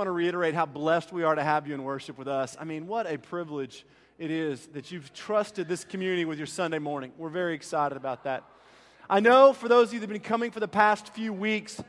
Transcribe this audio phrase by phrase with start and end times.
[0.00, 2.56] want to reiterate how blessed we are to have you in worship with us.
[2.58, 3.84] I mean, what a privilege
[4.18, 7.12] it is that you've trusted this community with your Sunday morning.
[7.18, 8.44] We're very excited about that.
[9.10, 11.82] I know for those of you that have been coming for the past few weeks,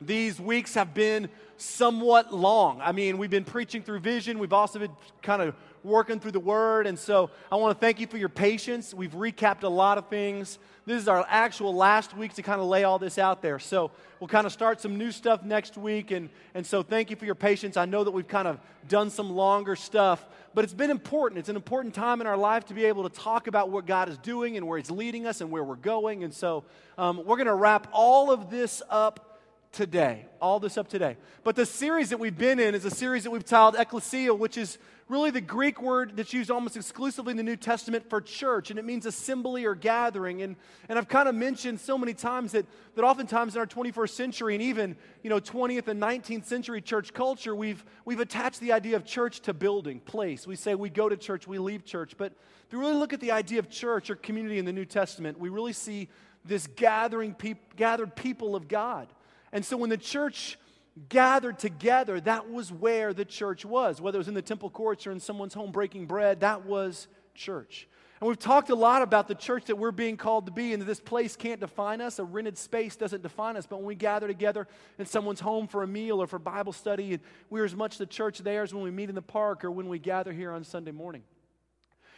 [0.00, 2.80] these weeks have been somewhat long.
[2.80, 5.54] I mean, we've been preaching through vision, we've also been kind of
[5.86, 6.86] working through the word.
[6.86, 8.92] And so I want to thank you for your patience.
[8.92, 10.58] We've recapped a lot of things.
[10.84, 13.58] This is our actual last week to kind of lay all this out there.
[13.58, 13.90] So
[14.20, 16.10] we'll kind of start some new stuff next week.
[16.10, 17.76] And, and so thank you for your patience.
[17.76, 21.38] I know that we've kind of done some longer stuff, but it's been important.
[21.38, 24.08] It's an important time in our life to be able to talk about what God
[24.08, 26.24] is doing and where He's leading us and where we're going.
[26.24, 26.64] And so
[26.98, 29.40] um, we're going to wrap all of this up
[29.72, 30.24] today.
[30.40, 31.16] All this up today.
[31.44, 34.56] But the series that we've been in is a series that we've titled Ekklesia, which
[34.56, 34.78] is
[35.08, 38.78] really the Greek word that's used almost exclusively in the New Testament for church, and
[38.78, 40.42] it means assembly or gathering.
[40.42, 40.56] And,
[40.88, 44.54] and I've kind of mentioned so many times that, that oftentimes in our 21st century
[44.54, 48.96] and even, you know, 20th and 19th century church culture, we've, we've attached the idea
[48.96, 50.46] of church to building, place.
[50.46, 52.16] We say we go to church, we leave church.
[52.16, 52.32] But
[52.66, 55.38] if you really look at the idea of church or community in the New Testament,
[55.38, 56.08] we really see
[56.44, 59.06] this gathering peop- gathered people of God.
[59.52, 60.58] And so when the church
[61.08, 64.00] gathered together, that was where the church was.
[64.00, 67.08] Whether it was in the temple courts or in someone's home breaking bread, that was
[67.34, 67.86] church.
[68.18, 70.80] And we've talked a lot about the church that we're being called to be, and
[70.80, 72.18] that this place can't define us.
[72.18, 73.66] A rented space doesn't define us.
[73.66, 74.66] But when we gather together
[74.98, 78.06] in someone's home for a meal or for Bible study, and we're as much the
[78.06, 80.64] church there as when we meet in the park or when we gather here on
[80.64, 81.24] Sunday morning.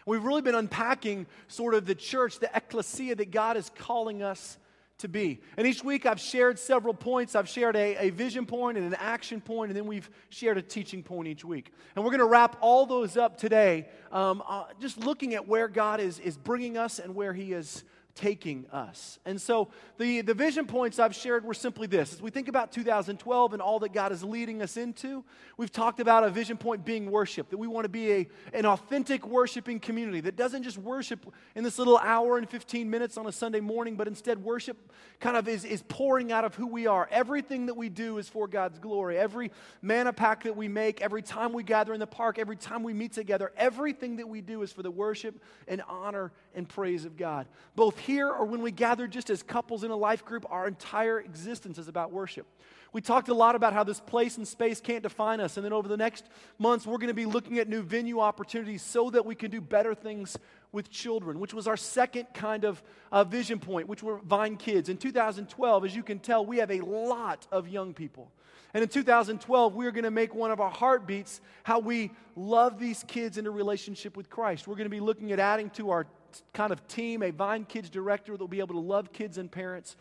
[0.07, 4.57] We've really been unpacking sort of the church, the ekklesia that God is calling us
[4.99, 5.41] to be.
[5.57, 7.35] And each week I've shared several points.
[7.35, 10.63] I've shared a, a vision point and an action point, and then we've shared a
[10.63, 11.73] teaching point each week.
[11.95, 15.69] And we're going to wrap all those up today, um, uh, just looking at where
[15.69, 17.85] God is, is bringing us and where He is
[18.19, 19.21] taking us.
[19.25, 22.15] And so the, the vision points I've shared were simply this.
[22.15, 25.25] As we think about 2012 and all that God is leading us into,
[25.57, 28.67] we've talked about a vision point being worship, that we want to be a, an
[28.67, 33.27] authentic worshiping community that doesn't just worship in this little hour and 15 minutes on
[33.29, 34.77] a Sunday morning, but instead worship
[35.21, 37.09] kind of is, is pouring out of who we are.
[37.13, 39.17] Everything that we do is for God's glory.
[39.17, 42.83] Every manna pack that we make, every time we gather in the park, every time
[42.83, 47.05] we meet together, everything that we do is for the worship and honor and praise
[47.05, 47.47] of God.
[47.77, 51.21] Both here or when we gather just as couples in a life group, our entire
[51.21, 52.47] existence is about worship.
[52.95, 55.59] We talked a lot about how this place and space can't define us.
[55.59, 56.25] And then over the next
[56.59, 59.61] months, we're going to be looking at new venue opportunities so that we can do
[59.61, 60.39] better things
[60.73, 62.83] with children, which was our second kind of
[63.13, 64.89] uh, vision point, which were Vine Kids.
[64.89, 68.33] In 2012, as you can tell, we have a lot of young people.
[68.73, 72.79] And in 2012, we are going to make one of our heartbeats how we love
[72.79, 74.67] these kids in a relationship with Christ.
[74.67, 76.07] We're going to be looking at adding to our
[76.53, 79.51] kind of team a Vine Kids director that will be able to love kids and
[79.51, 79.97] parents,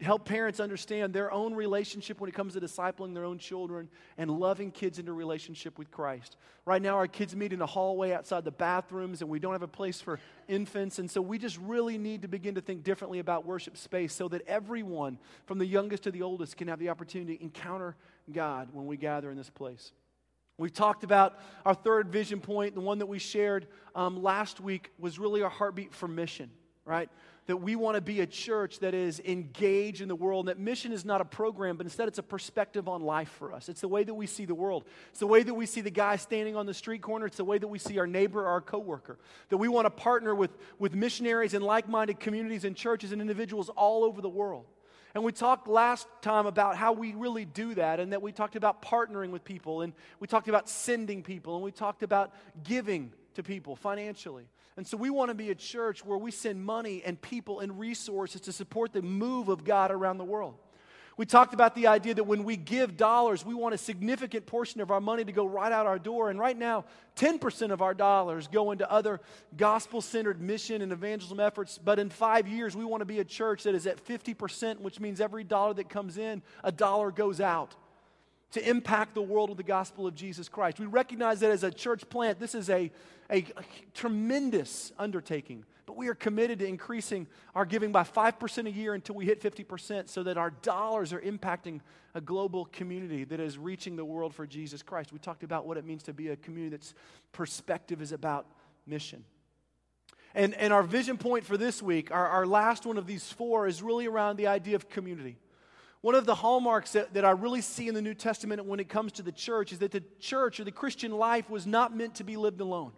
[0.00, 3.88] help parents understand their own relationship when it comes to discipling their own children
[4.18, 6.36] and loving kids into relationship with Christ.
[6.64, 9.62] Right now, our kids meet in the hallway outside the bathrooms, and we don't have
[9.62, 10.18] a place for
[10.48, 10.98] infants.
[10.98, 14.28] And so we just really need to begin to think differently about worship space so
[14.28, 17.96] that everyone, from the youngest to the oldest, can have the opportunity to encounter
[18.32, 19.92] God when we gather in this place.
[20.58, 24.90] We've talked about our third vision point, the one that we shared um, last week
[24.98, 26.50] was really our heartbeat for mission,
[26.84, 27.08] right?
[27.46, 30.62] That we want to be a church that is engaged in the world, and that
[30.62, 33.68] mission is not a program, but instead it's a perspective on life for us.
[33.68, 34.84] It's the way that we see the world.
[35.10, 37.26] It's the way that we see the guy standing on the street corner.
[37.26, 39.18] It's the way that we see our neighbor or our coworker.
[39.48, 43.20] That we want to partner with, with missionaries and like minded communities and churches and
[43.20, 44.66] individuals all over the world.
[45.14, 48.56] And we talked last time about how we really do that, and that we talked
[48.56, 52.32] about partnering with people, and we talked about sending people, and we talked about
[52.64, 54.44] giving to people financially.
[54.76, 57.78] And so we want to be a church where we send money and people and
[57.78, 60.54] resources to support the move of God around the world.
[61.16, 64.80] We talked about the idea that when we give dollars, we want a significant portion
[64.80, 66.30] of our money to go right out our door.
[66.30, 66.86] And right now,
[67.16, 69.20] 10% of our dollars go into other
[69.56, 71.78] gospel centered mission and evangelism efforts.
[71.78, 75.00] But in five years, we want to be a church that is at 50%, which
[75.00, 77.74] means every dollar that comes in, a dollar goes out
[78.52, 80.78] to impact the world with the gospel of Jesus Christ.
[80.78, 82.90] We recognize that as a church plant, this is a,
[83.30, 83.64] a, a
[83.94, 85.64] tremendous undertaking.
[85.84, 89.42] But we are committed to increasing our giving by 5% a year until we hit
[89.42, 91.80] 50% so that our dollars are impacting
[92.14, 95.12] a global community that is reaching the world for Jesus Christ.
[95.12, 96.94] We talked about what it means to be a community that's
[97.32, 98.46] perspective is about
[98.86, 99.24] mission.
[100.34, 103.66] And, and our vision point for this week, our, our last one of these four,
[103.66, 105.36] is really around the idea of community.
[106.00, 108.88] One of the hallmarks that, that I really see in the New Testament when it
[108.88, 112.16] comes to the church is that the church or the Christian life was not meant
[112.16, 112.92] to be lived alone.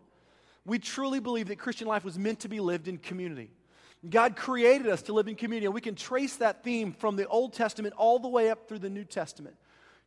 [0.64, 3.50] We truly believe that Christian life was meant to be lived in community.
[4.08, 7.26] God created us to live in community, and we can trace that theme from the
[7.26, 9.56] Old Testament all the way up through the New Testament.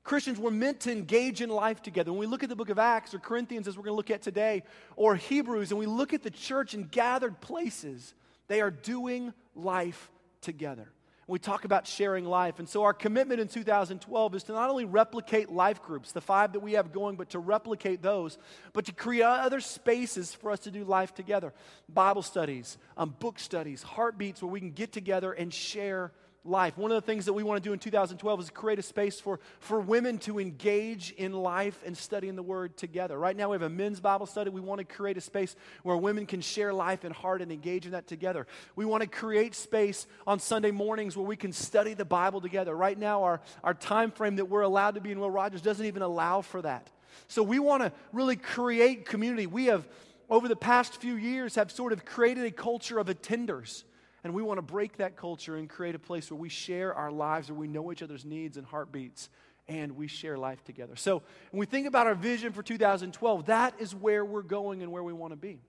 [0.04, 2.12] Christians were meant to engage in life together.
[2.12, 4.12] When we look at the book of Acts or Corinthians, as we're going to look
[4.12, 4.64] at today,
[4.96, 8.14] or Hebrews, and we look at the church in gathered places,
[8.48, 10.10] they are doing life
[10.42, 10.90] together.
[11.30, 12.60] We talk about sharing life.
[12.60, 16.54] And so, our commitment in 2012 is to not only replicate life groups, the five
[16.54, 18.38] that we have going, but to replicate those,
[18.72, 21.54] but to create other spaces for us to do life together
[21.90, 26.14] Bible studies, um, book studies, heartbeats where we can get together and share
[26.48, 26.78] life.
[26.78, 29.20] One of the things that we want to do in 2012 is create a space
[29.20, 33.18] for, for women to engage in life and studying the Word together.
[33.18, 34.50] Right now, we have a men's Bible study.
[34.50, 37.86] We want to create a space where women can share life and heart and engage
[37.86, 38.48] in that together.
[38.76, 42.76] We want to create space on Sunday mornings where we can study the Bible together.
[42.76, 45.86] Right now, our, our time frame that we're allowed to be in Will Rogers doesn't
[45.86, 46.90] even allow for that.
[47.28, 49.48] So we want to really create community.
[49.48, 49.88] We have,
[50.30, 53.84] over the past few years, have sort of created a culture of attenders
[54.24, 57.12] and we want to break that culture and create a place where we share our
[57.12, 59.30] lives, where we know each other's needs and heartbeats,
[59.68, 60.96] and we share life together.
[60.96, 61.22] So
[61.52, 65.04] when we think about our vision for 2012, that is where we're going and where
[65.04, 65.60] we want to be.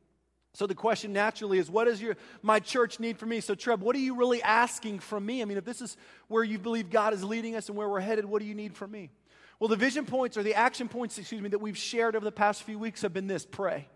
[0.55, 3.41] So the question naturally is, what does your my church need from me?
[3.41, 5.43] So Treb, what are you really asking from me?
[5.43, 5.97] I mean, if this is
[6.27, 8.75] where you believe God is leading us and where we're headed, what do you need
[8.75, 9.11] from me?
[9.61, 12.33] Well, the vision points or the action points, excuse me, that we've shared over the
[12.33, 13.89] past few weeks have been this: pray.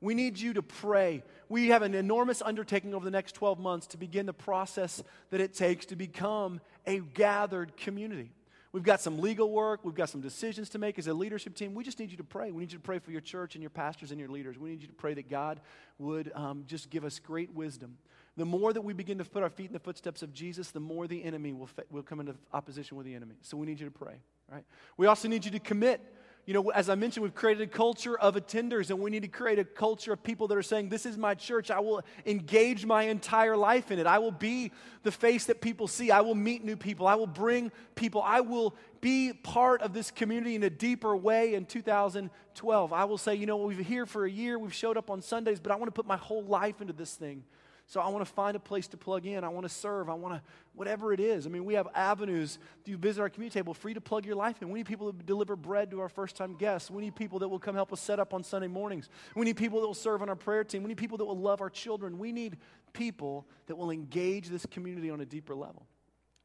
[0.00, 1.22] We need you to pray.
[1.48, 5.40] We have an enormous undertaking over the next 12 months to begin the process that
[5.40, 8.30] it takes to become a gathered community.
[8.70, 9.80] We've got some legal work.
[9.82, 11.74] We've got some decisions to make as a leadership team.
[11.74, 12.50] We just need you to pray.
[12.52, 14.58] We need you to pray for your church and your pastors and your leaders.
[14.58, 15.60] We need you to pray that God
[15.98, 17.96] would um, just give us great wisdom.
[18.36, 20.80] The more that we begin to put our feet in the footsteps of Jesus, the
[20.80, 23.34] more the enemy will, will come into opposition with the enemy.
[23.42, 24.20] So we need you to pray.
[24.50, 24.64] Right?
[24.96, 26.00] We also need you to commit
[26.48, 29.28] you know, as I mentioned, we've created a culture of attenders, and we need to
[29.28, 31.70] create a culture of people that are saying, This is my church.
[31.70, 34.06] I will engage my entire life in it.
[34.06, 34.72] I will be
[35.02, 36.10] the face that people see.
[36.10, 37.06] I will meet new people.
[37.06, 38.22] I will bring people.
[38.24, 42.92] I will be part of this community in a deeper way in 2012.
[42.94, 45.60] I will say, You know, we've here for a year, we've showed up on Sundays,
[45.60, 47.44] but I want to put my whole life into this thing.
[47.88, 49.44] So I want to find a place to plug in.
[49.44, 50.10] I want to serve.
[50.10, 50.42] I want to,
[50.74, 51.46] whatever it is.
[51.46, 52.58] I mean, we have avenues.
[52.84, 54.68] You visit our community table, free to plug your life in.
[54.68, 56.90] We need people to deliver bread to our first time guests.
[56.90, 59.08] We need people that will come help us set up on Sunday mornings.
[59.34, 60.82] We need people that will serve on our prayer team.
[60.82, 62.18] We need people that will love our children.
[62.18, 62.58] We need
[62.92, 65.86] people that will engage this community on a deeper level.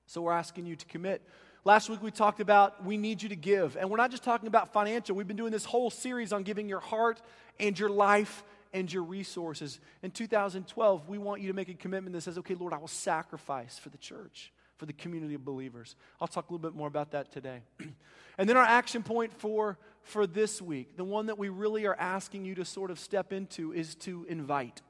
[0.05, 1.27] So we're asking you to commit.
[1.65, 3.75] Last week we talked about we need you to give.
[3.75, 5.13] And we're not just talking about financial.
[5.13, 7.21] We've been doing this whole series on giving your heart
[7.59, 8.43] and your life
[8.73, 9.79] and your resources.
[10.01, 12.87] In 2012, we want you to make a commitment that says, okay, Lord, I will
[12.87, 15.95] sacrifice for the church, for the community of believers.
[16.19, 17.61] I'll talk a little bit more about that today.
[18.37, 21.95] and then our action point for, for this week, the one that we really are
[21.95, 24.81] asking you to sort of step into, is to invite.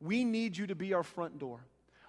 [0.00, 1.60] We need you to be our front door.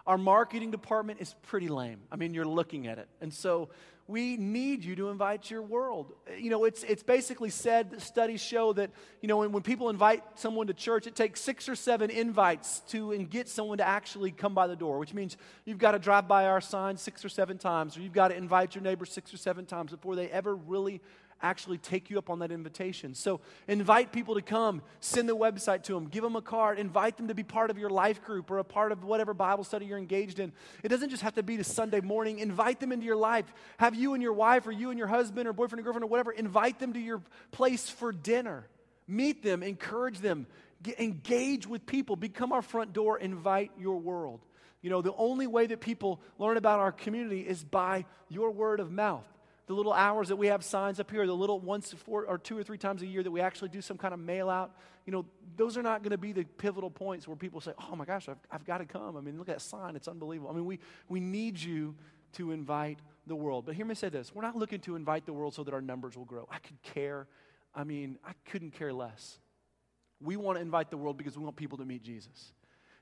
[0.10, 2.00] Our marketing department is pretty lame.
[2.12, 3.08] I mean, you're looking at it.
[3.22, 3.70] And so
[4.08, 6.14] we need you to invite your world.
[6.36, 8.90] You know, it's, it's basically said, that studies show that,
[9.22, 12.80] you know, when, when people invite someone to church, it takes six or seven invites
[12.88, 16.00] to and get someone to actually come by the door, which means you've got to
[16.00, 19.06] drive by our sign six or seven times, or you've got to invite your neighbor
[19.06, 21.02] six or seven times before they ever really
[21.42, 23.16] actually take you up on that invitation.
[23.16, 27.18] So invite people to come, send the website to them, give them a card, invite
[27.18, 29.86] them to be part of your life group or a part of whatever Bible study
[29.86, 30.52] you're engaged in.
[30.84, 32.40] It doesn't just have to be to Sunday morning.
[32.40, 33.46] Invite them into your life.
[33.78, 36.08] Have you and your wife or you and your husband or boyfriend or girlfriend or
[36.08, 37.22] whatever, invite them to your
[37.52, 38.68] place for dinner.
[39.08, 40.46] Meet them, encourage them,
[40.84, 44.42] get, engage with people, become our front door, invite your world.
[44.82, 48.80] You know, the only way that people learn about our community is by your word
[48.80, 49.26] of mouth
[49.70, 52.58] the little hours that we have signs up here, the little once four or two
[52.58, 55.14] or three times a year that we actually do some kind of mail out, you
[55.14, 58.04] know, those are not going to be the pivotal points where people say, oh my
[58.04, 59.16] gosh, I've, I've got to come.
[59.16, 60.50] I mean, look at that sign, it's unbelievable.
[60.50, 61.94] I mean, we, we need you
[62.34, 62.98] to invite
[63.28, 63.68] the world.
[63.68, 65.82] But hear me say this we're not looking to invite the world so that our
[65.82, 66.48] numbers will grow.
[66.52, 67.28] I could care.
[67.76, 69.38] I mean, I couldn't care less.
[70.20, 72.54] We want to invite the world because we want people to meet Jesus.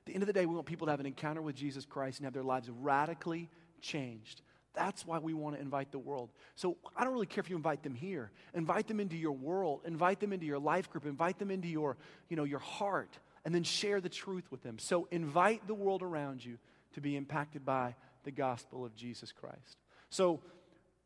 [0.02, 1.86] At the end of the day, we want people to have an encounter with Jesus
[1.86, 3.48] Christ and have their lives radically
[3.80, 4.42] changed.
[4.78, 6.30] That's why we want to invite the world.
[6.54, 8.30] So I don't really care if you invite them here.
[8.54, 9.80] Invite them into your world.
[9.84, 11.04] Invite them into your life group.
[11.04, 11.96] Invite them into your,
[12.28, 13.18] you know, your heart.
[13.44, 14.78] And then share the truth with them.
[14.78, 16.58] So invite the world around you
[16.94, 19.78] to be impacted by the gospel of Jesus Christ.
[20.10, 20.40] So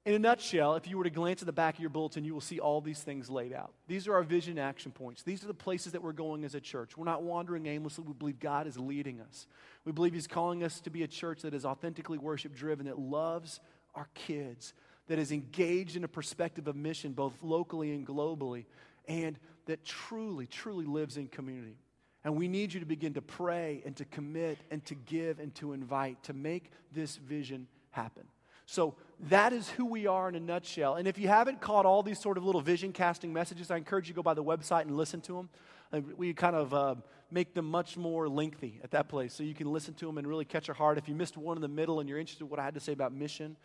[0.05, 2.35] in a nutshell, if you were to glance at the back of your bulletin, you
[2.35, 3.73] will see all these things laid out.
[3.87, 5.23] These are our vision action points.
[5.23, 6.97] These are the places that we're going as a church.
[6.97, 8.05] We're not wandering aimlessly.
[8.07, 9.47] We believe God is leading us.
[9.85, 12.99] We believe He's calling us to be a church that is authentically worship driven, that
[12.99, 13.61] loves
[13.95, 14.75] our kids,
[15.07, 18.65] that is engaged in a perspective of mission, both locally and globally,
[19.07, 21.77] and that truly, truly lives in community.
[22.25, 25.55] And we need you to begin to pray and to commit and to give and
[25.57, 28.25] to invite to make this vision happen.
[28.67, 28.95] So,
[29.29, 30.97] that is who we are in a nutshell.
[30.97, 34.09] And if you haven't caught all these sort of little vision casting messages, I encourage
[34.09, 35.47] you to go by the website and listen to
[35.93, 36.05] them.
[36.17, 36.95] We kind of uh,
[37.31, 40.27] make them much more lengthy at that place so you can listen to them and
[40.27, 40.99] really catch your heart.
[40.99, 42.81] If you missed one in the middle and you're interested in what I had to
[42.81, 43.57] say about mission,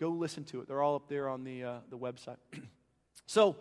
[0.00, 0.68] go listen to it.
[0.68, 2.38] They're all up there on the, uh, the website.
[3.26, 3.56] so,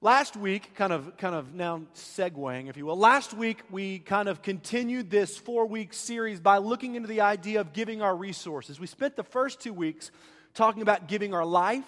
[0.00, 4.28] last week, kind of, kind of now segueing, if you will, last week we kind
[4.28, 8.80] of continued this four week series by looking into the idea of giving our resources.
[8.80, 10.10] We spent the first two weeks
[10.56, 11.84] talking about giving our life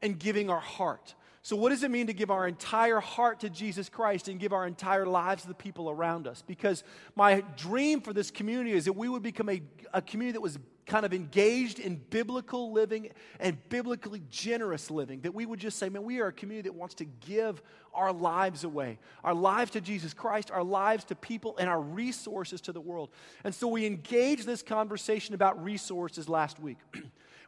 [0.00, 1.14] and giving our heart.
[1.42, 4.54] So, what does it mean to give our entire heart to Jesus Christ and give
[4.54, 6.42] our entire lives to the people around us?
[6.46, 6.82] Because
[7.16, 9.60] my dream for this community is that we would become a,
[9.92, 15.20] a community that was kind of engaged in biblical living and biblically generous living.
[15.20, 18.12] That we would just say, man, we are a community that wants to give our
[18.12, 22.72] lives away, our lives to Jesus Christ, our lives to people, and our resources to
[22.72, 23.10] the world.
[23.44, 26.78] And so we engaged this conversation about resources last week.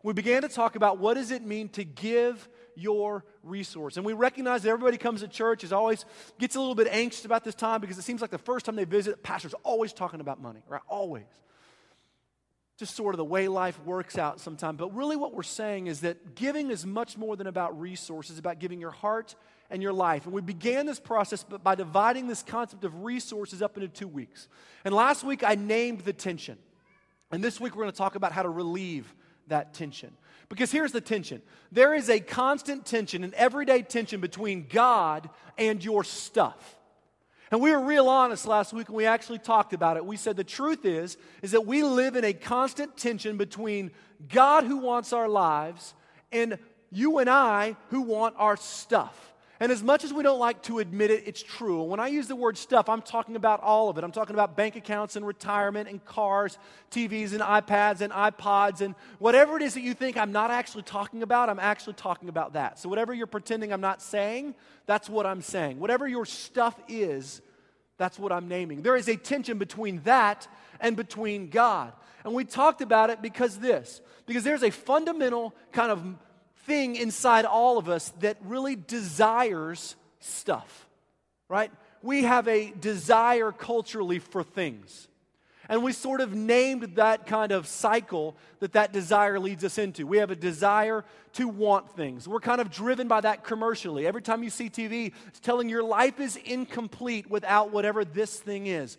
[0.06, 3.96] we began to talk about what does it mean to give your resource.
[3.96, 6.04] And we recognize that everybody comes to church is always
[6.38, 8.76] gets a little bit anxious about this time because it seems like the first time
[8.76, 10.80] they visit, pastor's always talking about money, right?
[10.86, 11.24] Always.
[12.78, 14.78] Just sort of the way life works out sometimes.
[14.78, 18.60] But really what we're saying is that giving is much more than about resources, about
[18.60, 19.34] giving your heart
[19.70, 20.24] and your life.
[20.24, 24.46] And we began this process by dividing this concept of resources up into two weeks.
[24.84, 26.58] And last week I named the tension.
[27.32, 29.12] And this week we're going to talk about how to relieve
[29.48, 30.12] that tension.
[30.48, 35.84] Because here's the tension there is a constant tension, an everyday tension between God and
[35.84, 36.76] your stuff.
[37.50, 40.04] And we were real honest last week and we actually talked about it.
[40.04, 43.92] We said the truth is is that we live in a constant tension between
[44.28, 45.94] God who wants our lives
[46.32, 46.58] and
[46.90, 49.32] you and I who want our stuff.
[49.58, 51.82] And as much as we don't like to admit it, it's true.
[51.82, 54.04] When I use the word stuff, I'm talking about all of it.
[54.04, 56.58] I'm talking about bank accounts and retirement and cars,
[56.90, 60.82] TVs and iPads and iPods and whatever it is that you think I'm not actually
[60.82, 62.78] talking about, I'm actually talking about that.
[62.78, 65.80] So whatever you're pretending I'm not saying, that's what I'm saying.
[65.80, 67.40] Whatever your stuff is,
[67.96, 68.82] that's what I'm naming.
[68.82, 70.46] There is a tension between that
[70.80, 71.92] and between God.
[72.24, 76.04] And we talked about it because this, because there's a fundamental kind of
[76.66, 80.86] thing inside all of us that really desires stuff,
[81.48, 81.70] right?
[82.02, 85.08] We have a desire culturally for things.
[85.68, 90.06] And we sort of named that kind of cycle that that desire leads us into.
[90.06, 91.04] We have a desire
[91.34, 92.28] to want things.
[92.28, 94.06] We're kind of driven by that commercially.
[94.06, 98.68] Every time you see TV, it's telling your life is incomplete without whatever this thing
[98.68, 98.96] is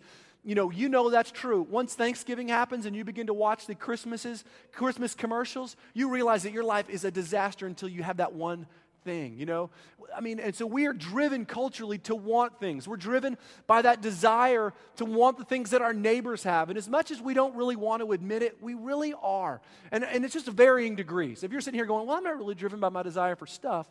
[0.48, 1.60] you know, you know that's true.
[1.68, 6.52] Once Thanksgiving happens and you begin to watch the Christmases, Christmas commercials, you realize that
[6.52, 8.66] your life is a disaster until you have that one
[9.04, 9.68] thing, you know?
[10.16, 12.88] I mean, and so we are driven culturally to want things.
[12.88, 13.36] We're driven
[13.66, 16.70] by that desire to want the things that our neighbors have.
[16.70, 19.60] And as much as we don't really want to admit it, we really are.
[19.92, 21.44] And, and it's just varying degrees.
[21.44, 23.86] If you're sitting here going, well, I'm not really driven by my desire for stuff,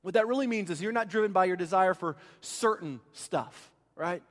[0.00, 4.22] what that really means is you're not driven by your desire for certain stuff, right?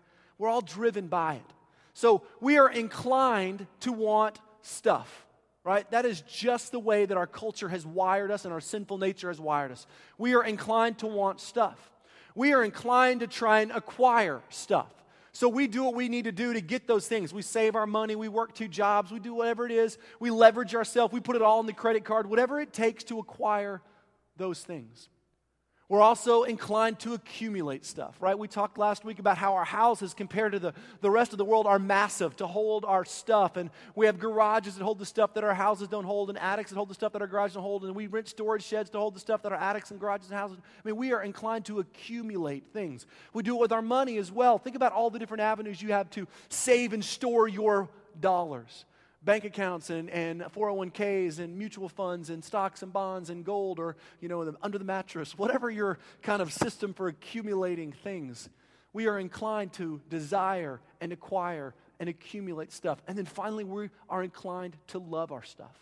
[0.41, 1.45] We're all driven by it.
[1.93, 5.27] So we are inclined to want stuff,
[5.63, 5.89] right?
[5.91, 9.27] That is just the way that our culture has wired us and our sinful nature
[9.27, 9.85] has wired us.
[10.17, 11.91] We are inclined to want stuff.
[12.33, 14.91] We are inclined to try and acquire stuff.
[15.31, 17.31] So we do what we need to do to get those things.
[17.31, 20.73] We save our money, we work two jobs, we do whatever it is, we leverage
[20.73, 23.79] ourselves, we put it all on the credit card, whatever it takes to acquire
[24.37, 25.07] those things.
[25.91, 28.39] We're also inclined to accumulate stuff, right?
[28.39, 31.43] We talked last week about how our houses, compared to the, the rest of the
[31.43, 33.57] world, are massive to hold our stuff.
[33.57, 36.69] And we have garages that hold the stuff that our houses don't hold, and attics
[36.69, 37.83] that hold the stuff that our garages don't hold.
[37.83, 40.39] And we rent storage sheds to hold the stuff that our attics and garages and
[40.39, 40.59] houses.
[40.61, 43.05] I mean, we are inclined to accumulate things.
[43.33, 44.59] We do it with our money as well.
[44.59, 48.85] Think about all the different avenues you have to save and store your dollars
[49.23, 53.95] bank accounts and, and 401ks and mutual funds and stocks and bonds and gold or,
[54.19, 58.49] you know, under the mattress, whatever your kind of system for accumulating things,
[58.93, 63.01] we are inclined to desire and acquire and accumulate stuff.
[63.07, 65.77] And then finally, we are inclined to love our stuff.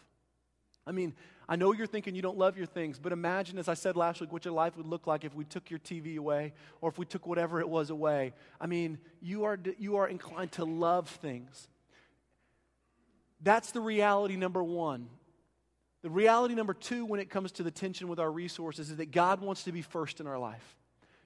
[0.86, 1.14] I mean,
[1.48, 4.22] I know you're thinking you don't love your things, but imagine, as I said last
[4.22, 6.98] week, what your life would look like if we took your TV away or if
[6.98, 8.34] we took whatever it was away.
[8.60, 11.68] I mean, you are, you are inclined to love things.
[13.42, 15.08] That's the reality number one.
[16.02, 19.12] The reality number two, when it comes to the tension with our resources, is that
[19.12, 20.78] God wants to be first in our life.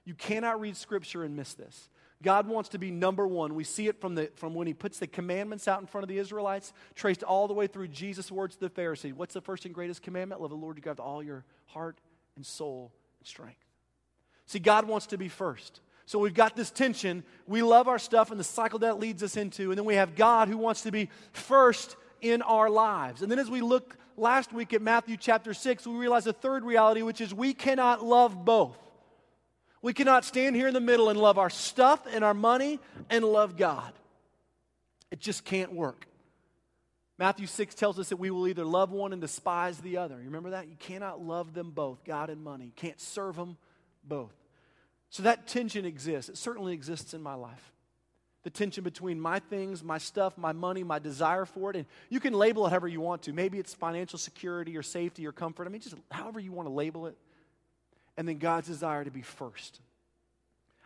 [0.04, 1.88] You cannot read Scripture and miss this.
[2.22, 3.54] God wants to be number one.
[3.54, 6.08] We see it from, the, from when He puts the commandments out in front of
[6.08, 9.12] the Israelites, traced all the way through Jesus' words to the Pharisee.
[9.12, 10.40] What's the first and greatest commandment?
[10.40, 12.00] Love the Lord your God with all your heart
[12.36, 13.58] and soul and strength.
[14.46, 15.80] See, God wants to be first.
[16.06, 17.24] So we've got this tension.
[17.46, 19.70] We love our stuff and the cycle that leads us into.
[19.70, 23.20] And then we have God who wants to be first in our lives.
[23.20, 26.64] And then as we look last week at Matthew chapter 6, we realize a third
[26.64, 28.78] reality, which is we cannot love both.
[29.82, 33.24] We cannot stand here in the middle and love our stuff and our money and
[33.24, 33.92] love God.
[35.10, 36.06] It just can't work.
[37.18, 40.16] Matthew 6 tells us that we will either love one and despise the other.
[40.16, 40.68] You remember that?
[40.68, 42.64] You cannot love them both, God and money.
[42.64, 43.58] You can't serve them
[44.02, 44.32] both.
[45.10, 46.30] So that tension exists.
[46.30, 47.73] It certainly exists in my life.
[48.44, 51.76] The tension between my things, my stuff, my money, my desire for it.
[51.76, 53.32] And you can label it however you want to.
[53.32, 55.66] Maybe it's financial security or safety or comfort.
[55.66, 57.16] I mean, just however you want to label it
[58.16, 59.80] and then God's desire to be first.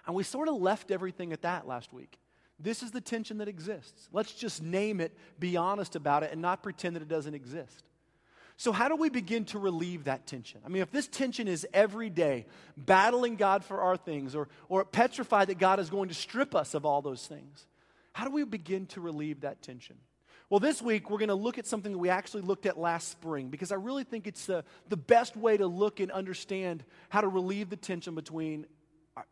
[0.07, 2.19] And we sort of left everything at that last week.
[2.59, 4.09] This is the tension that exists.
[4.13, 7.85] Let's just name it, be honest about it, and not pretend that it doesn't exist.
[8.61, 10.61] So, how do we begin to relieve that tension?
[10.67, 12.45] I mean, if this tension is every day
[12.77, 16.75] battling God for our things or, or petrified that God is going to strip us
[16.75, 17.67] of all those things,
[18.13, 19.95] how do we begin to relieve that tension?
[20.51, 23.13] Well, this week we're going to look at something that we actually looked at last
[23.13, 27.21] spring because I really think it's the, the best way to look and understand how
[27.21, 28.67] to relieve the tension between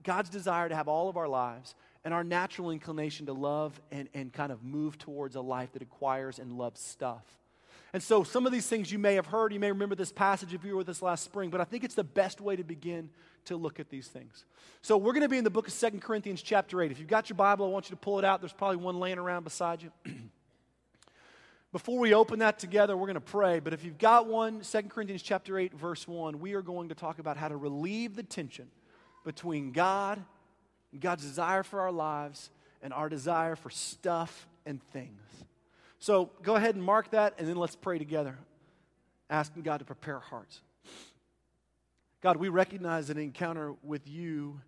[0.05, 4.09] God's desire to have all of our lives and our natural inclination to love and,
[4.15, 7.25] and kind of move towards a life that acquires and loves stuff.
[7.97, 10.53] And so, some of these things you may have heard, you may remember this passage
[10.53, 12.63] if you were with us last spring, but I think it's the best way to
[12.63, 13.09] begin
[13.47, 14.45] to look at these things.
[14.83, 16.91] So, we're going to be in the book of Second Corinthians, chapter 8.
[16.91, 18.43] If you've got your Bible, I want you to pull it out.
[18.43, 19.91] There's probably one laying around beside you.
[21.73, 23.61] Before we open that together, we're going to pray.
[23.61, 26.95] But if you've got one, 2 Corinthians chapter 8, verse 1, we are going to
[26.95, 28.67] talk about how to relieve the tension
[29.25, 30.23] between God,
[31.01, 32.51] God's desire for our lives,
[32.83, 35.23] and our desire for stuff and things.
[36.07, 38.39] So go ahead and mark that, and then let's pray together,
[39.29, 40.61] asking God to prepare hearts.
[42.21, 44.61] God, we recognize that an encounter with you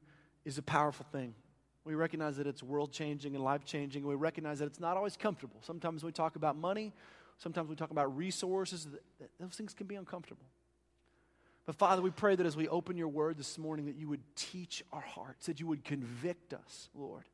[0.44, 1.34] is a powerful thing.
[1.84, 4.04] We recognize that it's world changing and life changing.
[4.04, 5.60] We recognize that it's not always comfortable.
[5.62, 6.92] Sometimes we talk about money,
[7.36, 8.88] sometimes we talk about resources.
[9.38, 10.46] Those things can be uncomfortable.
[11.66, 14.24] But Father, we pray that as we open your word this morning, that you would
[14.34, 17.28] teach our hearts, that you would convict us, Lord,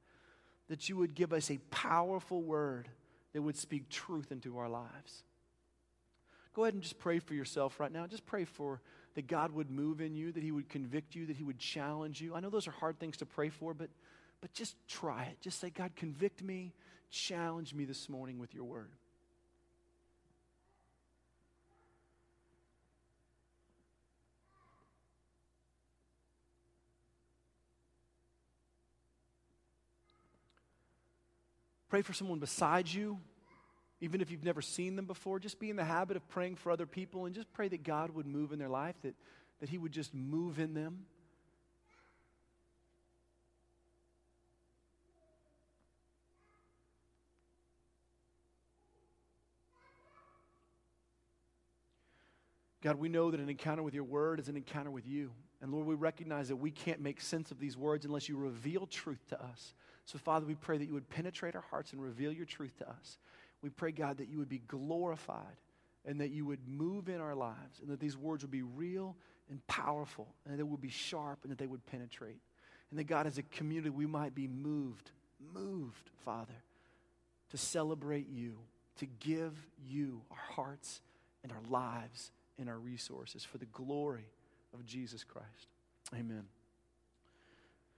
[0.68, 2.90] that you would give us a powerful word
[3.34, 5.22] that would speak truth into our lives.
[6.54, 8.06] Go ahead and just pray for yourself right now.
[8.06, 8.80] Just pray for
[9.14, 12.20] that God would move in you, that He would convict you, that He would challenge
[12.20, 12.34] you.
[12.34, 13.90] I know those are hard things to pray for, but
[14.44, 15.40] but just try it.
[15.40, 16.74] Just say, God, convict me,
[17.10, 18.90] challenge me this morning with your word.
[31.94, 33.20] Pray for someone beside you,
[34.00, 35.38] even if you've never seen them before.
[35.38, 38.10] Just be in the habit of praying for other people and just pray that God
[38.10, 39.14] would move in their life, that,
[39.60, 41.04] that He would just move in them.
[52.82, 55.30] God, we know that an encounter with your word is an encounter with you.
[55.62, 58.88] And Lord, we recognize that we can't make sense of these words unless you reveal
[58.88, 59.74] truth to us.
[60.06, 62.88] So, Father, we pray that you would penetrate our hearts and reveal your truth to
[62.88, 63.18] us.
[63.62, 65.56] We pray, God, that you would be glorified
[66.04, 69.16] and that you would move in our lives and that these words would be real
[69.50, 72.40] and powerful and that they would be sharp and that they would penetrate.
[72.90, 75.10] And that, God, as a community, we might be moved,
[75.54, 76.54] moved, Father,
[77.50, 78.58] to celebrate you,
[78.98, 81.00] to give you our hearts
[81.42, 84.28] and our lives and our resources for the glory
[84.74, 85.68] of Jesus Christ.
[86.14, 86.44] Amen.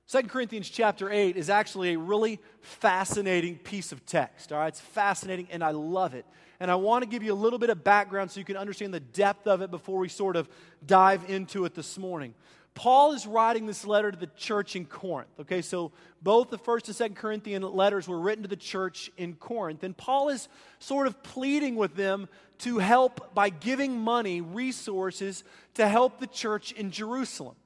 [0.09, 4.53] 2 Corinthians chapter 8 is actually a really fascinating piece of text.
[4.53, 6.25] All right, it's fascinating and I love it.
[6.61, 8.95] And I want to give you a little bit of background so you can understand
[8.95, 10.49] the depth of it before we sort of
[10.87, 12.35] dive into it this morning.
[12.75, 15.31] Paul is writing this letter to the church in Corinth.
[15.41, 15.91] Okay, so
[16.23, 19.83] both the first and second Corinthian letters were written to the church in Corinth.
[19.83, 25.43] And Paul is sort of pleading with them to help by giving money, resources
[25.75, 27.57] to help the church in Jerusalem.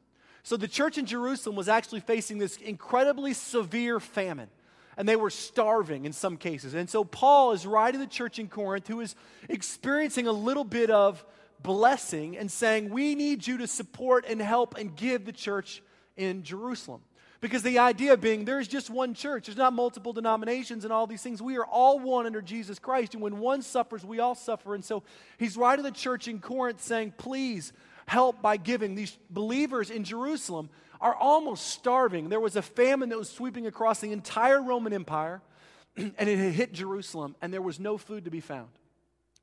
[0.42, 4.48] So the church in Jerusalem was actually facing this incredibly severe famine.
[4.96, 6.74] And they were starving in some cases.
[6.74, 9.14] And so Paul is writing the church in Corinth who is
[9.48, 11.24] experiencing a little bit of
[11.62, 15.82] blessing and saying, We need you to support and help and give the church
[16.16, 17.02] in Jerusalem.
[17.40, 21.22] Because the idea being there's just one church, there's not multiple denominations and all these
[21.22, 21.40] things.
[21.40, 23.14] We are all one under Jesus Christ.
[23.14, 24.74] And when one suffers, we all suffer.
[24.74, 25.02] And so
[25.38, 27.72] he's writing the church in Corinth saying, Please
[28.10, 28.96] help by giving.
[28.96, 30.68] These believers in Jerusalem
[31.00, 32.28] are almost starving.
[32.28, 35.40] There was a famine that was sweeping across the entire Roman Empire,
[35.96, 38.68] and it had hit Jerusalem, and there was no food to be found.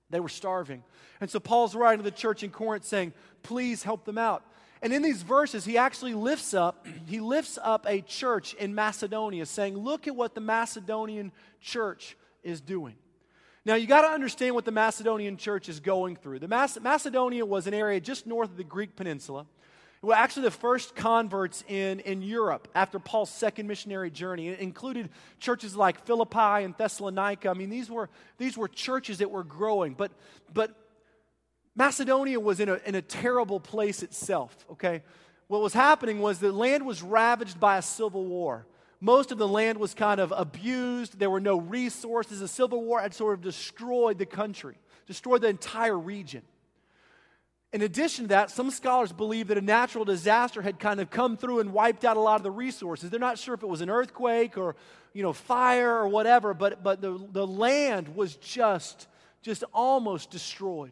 [0.10, 0.84] They were starving.
[1.22, 4.44] And so Paul's writing to the church in Corinth saying, please help them out.
[4.82, 9.46] And in these verses, he actually lifts up, he lifts up a church in Macedonia,
[9.46, 12.96] saying, Look at what the Macedonian church is doing.
[13.68, 16.40] Now, you got to understand what the Macedonian church is going through.
[16.40, 19.46] The Mac- Macedonia was an area just north of the Greek peninsula.
[20.02, 24.48] Well, actually, the first converts in, in Europe after Paul's second missionary journey.
[24.48, 25.10] It included
[25.42, 27.50] churches like Philippi and Thessalonica.
[27.50, 29.96] I mean, these were, these were churches that were growing.
[29.96, 30.14] But,
[30.54, 30.74] but
[31.76, 35.04] Macedonia was in a, in a terrible place itself, okay?
[35.48, 38.66] What was happening was the land was ravaged by a civil war.
[39.00, 41.20] Most of the land was kind of abused.
[41.20, 42.40] There were no resources.
[42.40, 46.42] The Civil War had sort of destroyed the country, destroyed the entire region.
[47.74, 51.38] In addition to that, some scholars believe that a natural disaster had kind of come
[51.38, 53.10] through and wiped out a lot of the resources.
[53.10, 54.76] They're not sure if it was an earthquake or,
[55.14, 59.08] you know, fire or whatever, but, but the, the land was just,
[59.42, 60.92] just almost destroyed.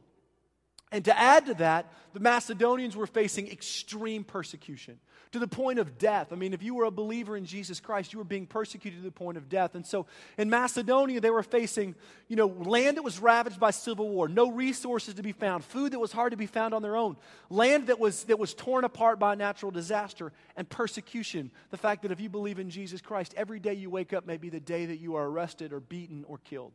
[0.91, 5.00] And to add to that, the Macedonians were facing extreme persecution
[5.32, 6.32] to the point of death.
[6.32, 9.04] I mean, if you were a believer in Jesus Christ, you were being persecuted to
[9.04, 9.76] the point of death.
[9.76, 10.06] And so
[10.38, 11.96] in Macedonia, they were facing,
[12.28, 15.94] you know, land that was ravaged by civil war, no resources to be found, food
[15.94, 17.18] that was hard to be found on their own,
[17.50, 21.52] land that was, that was torn apart by natural disaster, and persecution.
[21.72, 24.38] The fact that if you believe in Jesus Christ, every day you wake up may
[24.38, 26.72] be the day that you are arrested or beaten or killed.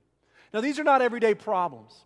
[0.52, 2.04] Now, these are not everyday problems.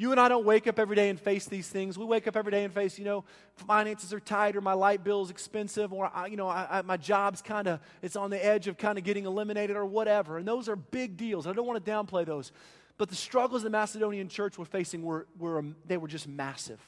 [0.00, 1.98] You and I don't wake up every day and face these things.
[1.98, 3.24] We wake up every day and face, you know,
[3.56, 6.82] finances are tight or my light bill is expensive or, I, you know, I, I,
[6.82, 10.38] my job's kind of, it's on the edge of kind of getting eliminated or whatever.
[10.38, 11.48] And those are big deals.
[11.48, 12.52] I don't want to downplay those.
[12.96, 16.80] But the struggles the Macedonian church were facing were, were um, they were just massive.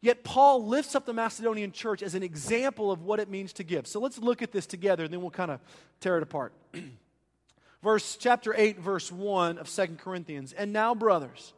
[0.00, 3.64] Yet Paul lifts up the Macedonian church as an example of what it means to
[3.64, 3.86] give.
[3.86, 5.60] So let's look at this together and then we'll kind of
[6.00, 6.54] tear it apart.
[7.82, 10.52] verse chapter 8 verse 1 of Second Corinthians.
[10.52, 11.52] And now brothers,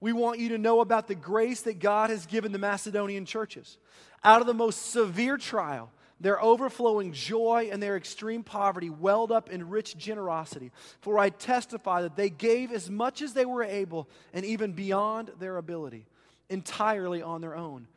[0.00, 3.78] we want you to know about the grace that God has given the Macedonian churches.
[4.24, 9.48] Out of the most severe trial, their overflowing joy and their extreme poverty welled up
[9.50, 10.70] in rich generosity.
[11.00, 15.32] For I testify that they gave as much as they were able and even beyond
[15.38, 16.06] their ability,
[16.50, 17.88] entirely on their own.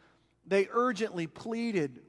[0.45, 1.99] They urgently pleaded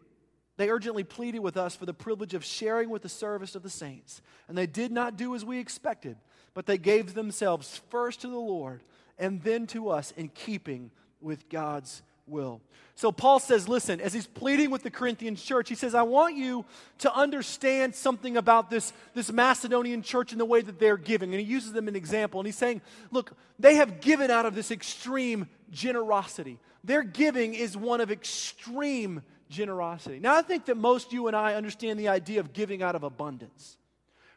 [0.56, 3.70] they urgently pleaded with us for the privilege of sharing with the service of the
[3.70, 4.22] saints.
[4.48, 6.16] And they did not do as we expected,
[6.54, 8.82] but they gave themselves first to the Lord
[9.18, 10.90] and then to us in keeping
[11.20, 12.60] with God's will.
[12.96, 16.36] So Paul says, listen, as he's pleading with the Corinthian church, he says, I want
[16.36, 16.64] you
[16.98, 21.32] to understand something about this, this Macedonian church and the way that they're giving.
[21.32, 22.38] And he uses them an example.
[22.38, 26.58] And he's saying, look, they have given out of this extreme generosity.
[26.84, 30.18] Their giving is one of extreme generosity.
[30.18, 33.02] Now, I think that most you and I understand the idea of giving out of
[33.02, 33.76] abundance.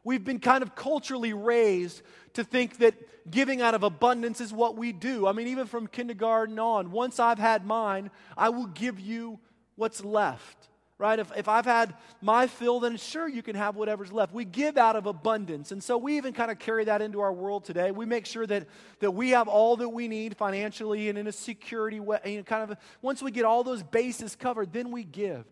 [0.03, 2.01] We've been kind of culturally raised
[2.33, 2.95] to think that
[3.29, 5.27] giving out of abundance is what we do.
[5.27, 9.39] I mean, even from kindergarten on, once I've had mine, I will give you
[9.75, 11.19] what's left right?
[11.19, 14.33] If, if I've had my fill, then sure, you can have whatever's left.
[14.33, 15.71] We give out of abundance.
[15.71, 17.91] And so we even kind of carry that into our world today.
[17.91, 18.67] We make sure that,
[18.99, 22.19] that we have all that we need financially and in a security way.
[22.25, 25.45] You know, kind of, once we get all those bases covered, then we give.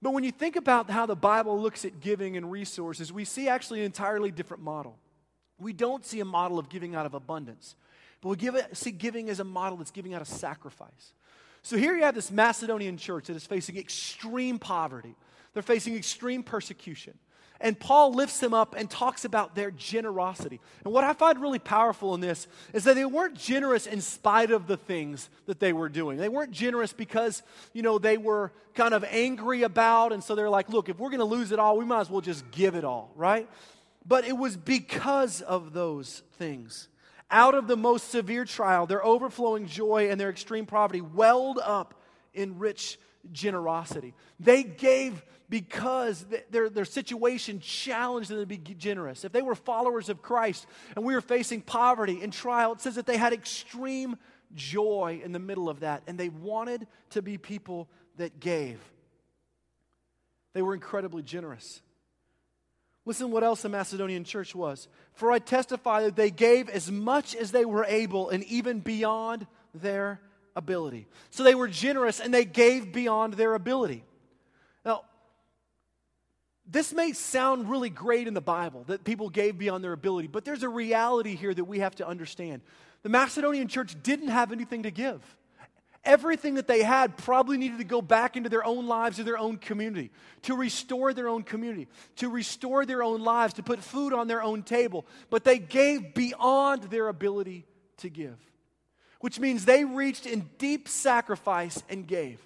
[0.00, 3.48] But when you think about how the Bible looks at giving and resources, we see
[3.48, 4.98] actually an entirely different model.
[5.58, 7.74] We don't see a model of giving out of abundance,
[8.20, 11.14] but we give it, see giving as a model that's giving out of sacrifice.
[11.66, 15.16] So here you have this Macedonian church that is facing extreme poverty,
[15.52, 17.14] they're facing extreme persecution.
[17.60, 20.60] And Paul lifts them up and talks about their generosity.
[20.84, 24.52] And what I find really powerful in this is that they weren't generous in spite
[24.52, 26.18] of the things that they were doing.
[26.18, 30.50] They weren't generous because, you know, they were kind of angry about, and so they're
[30.50, 32.76] like, look, if we're going to lose it all, we might as well just give
[32.76, 33.48] it all, right?
[34.06, 36.86] But it was because of those things
[37.30, 41.94] out of the most severe trial, their overflowing joy and their extreme poverty welled up
[42.34, 42.98] in rich
[43.32, 44.14] generosity.
[44.38, 49.24] They gave because their, their situation challenged them to be generous.
[49.24, 52.96] If they were followers of Christ and we were facing poverty and trial, it says
[52.96, 54.16] that they had extreme
[54.54, 58.80] joy in the middle of that and they wanted to be people that gave.
[60.52, 61.82] They were incredibly generous.
[63.06, 64.88] Listen what else the Macedonian church was.
[65.14, 69.46] For I testify that they gave as much as they were able and even beyond
[69.72, 70.20] their
[70.56, 71.06] ability.
[71.30, 74.02] So they were generous and they gave beyond their ability.
[74.84, 75.02] Now,
[76.66, 80.44] this may sound really great in the Bible that people gave beyond their ability, but
[80.44, 82.60] there's a reality here that we have to understand.
[83.04, 85.22] The Macedonian church didn't have anything to give
[86.06, 89.36] everything that they had probably needed to go back into their own lives or their
[89.36, 90.10] own community,
[90.42, 94.42] to restore their own community, to restore their own lives, to put food on their
[94.42, 95.04] own table.
[95.28, 97.66] But they gave beyond their ability
[97.98, 98.38] to give,
[99.20, 102.40] which means they reached in deep sacrifice and gave.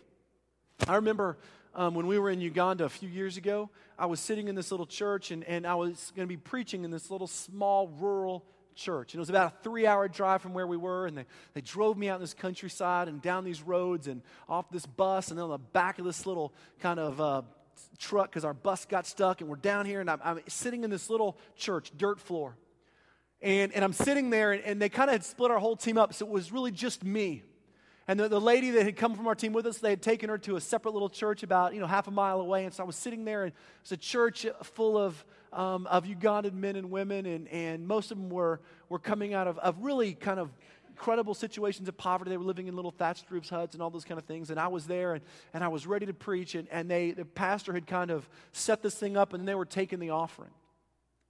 [0.89, 1.37] I remember
[1.75, 4.71] um, when we were in Uganda a few years ago, I was sitting in this
[4.71, 8.45] little church and, and I was going to be preaching in this little small rural
[8.81, 9.13] church.
[9.13, 11.07] And it was about a three hour drive from where we were.
[11.07, 14.71] And they, they drove me out in this countryside and down these roads and off
[14.71, 17.43] this bus and then on the back of this little kind of uh,
[17.99, 19.41] truck because our bus got stuck.
[19.41, 22.57] And we're down here and I'm, I'm, sitting in this little church, dirt floor.
[23.43, 25.99] And, and I'm sitting there and, and they kind of had split our whole team
[25.99, 26.15] up.
[26.15, 27.43] So it was really just me.
[28.11, 30.31] And the, the lady that had come from our team with us, they had taken
[30.31, 32.65] her to a separate little church about, you know, half a mile away.
[32.65, 36.55] And so I was sitting there, and it's a church full of, um, of Ugandan
[36.55, 40.15] men and women, and, and most of them were, were coming out of, of really
[40.15, 40.51] kind of
[40.89, 42.31] incredible situations of poverty.
[42.31, 44.51] They were living in little thatched roofs, huts, and all those kind of things.
[44.51, 45.23] And I was there, and,
[45.55, 48.83] and I was ready to preach, and, and they, the pastor had kind of set
[48.83, 50.51] this thing up, and they were taking the offering.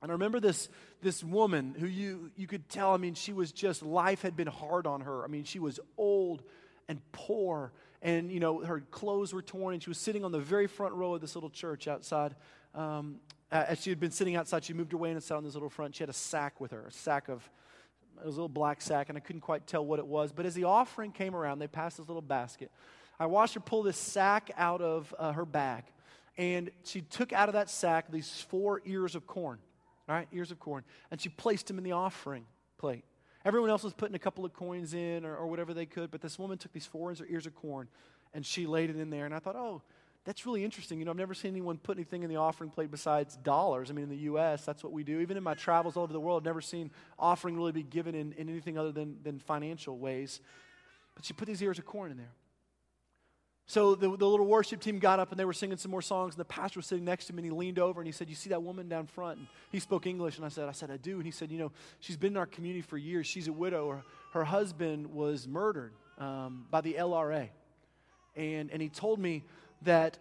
[0.02, 0.68] And I remember this,
[1.02, 4.46] this woman who you, you could tell, I mean, she was just, life had been
[4.46, 5.22] hard on her.
[5.22, 6.42] I mean, she was old
[6.88, 7.72] and poor.
[8.02, 10.94] And, you know, her clothes were torn, and she was sitting on the very front
[10.94, 12.35] row of this little church outside.
[12.74, 13.16] Um,
[13.50, 15.70] as she had been sitting outside, she moved her way and sat on this little
[15.70, 15.94] front.
[15.94, 17.48] She had a sack with her, a sack of,
[18.20, 20.32] it was a little black sack, and I couldn't quite tell what it was.
[20.32, 22.70] But as the offering came around, they passed this little basket.
[23.18, 25.84] I watched her pull this sack out of uh, her bag,
[26.38, 29.58] and she took out of that sack these four ears of corn,
[30.08, 30.28] right?
[30.32, 32.44] Ears of corn, and she placed them in the offering
[32.78, 33.04] plate.
[33.44, 36.20] Everyone else was putting a couple of coins in or, or whatever they could, but
[36.20, 37.88] this woman took these four ears of corn
[38.34, 39.24] and she laid it in there.
[39.24, 39.82] And I thought, oh,
[40.24, 40.98] that's really interesting.
[40.98, 43.90] You know, I've never seen anyone put anything in the offering plate besides dollars.
[43.90, 45.20] I mean, in the U.S., that's what we do.
[45.20, 48.14] Even in my travels all over the world, I've never seen offering really be given
[48.14, 50.40] in, in anything other than, than financial ways.
[51.14, 52.33] But she put these ears of corn in there.
[53.70, 56.35] So the, the little worship team got up and they were singing some more songs,
[56.35, 58.28] and the pastor was sitting next to him and he leaned over and he said,
[58.28, 59.38] You see that woman down front?
[59.38, 61.16] And he spoke English, and I said, I said, I do.
[61.16, 63.28] And he said, You know, she's been in our community for years.
[63.28, 63.88] She's a widow.
[63.90, 64.02] Her,
[64.33, 67.48] her husband was murdered um, by the LRA.
[68.35, 69.44] And, and he told me
[69.82, 70.18] that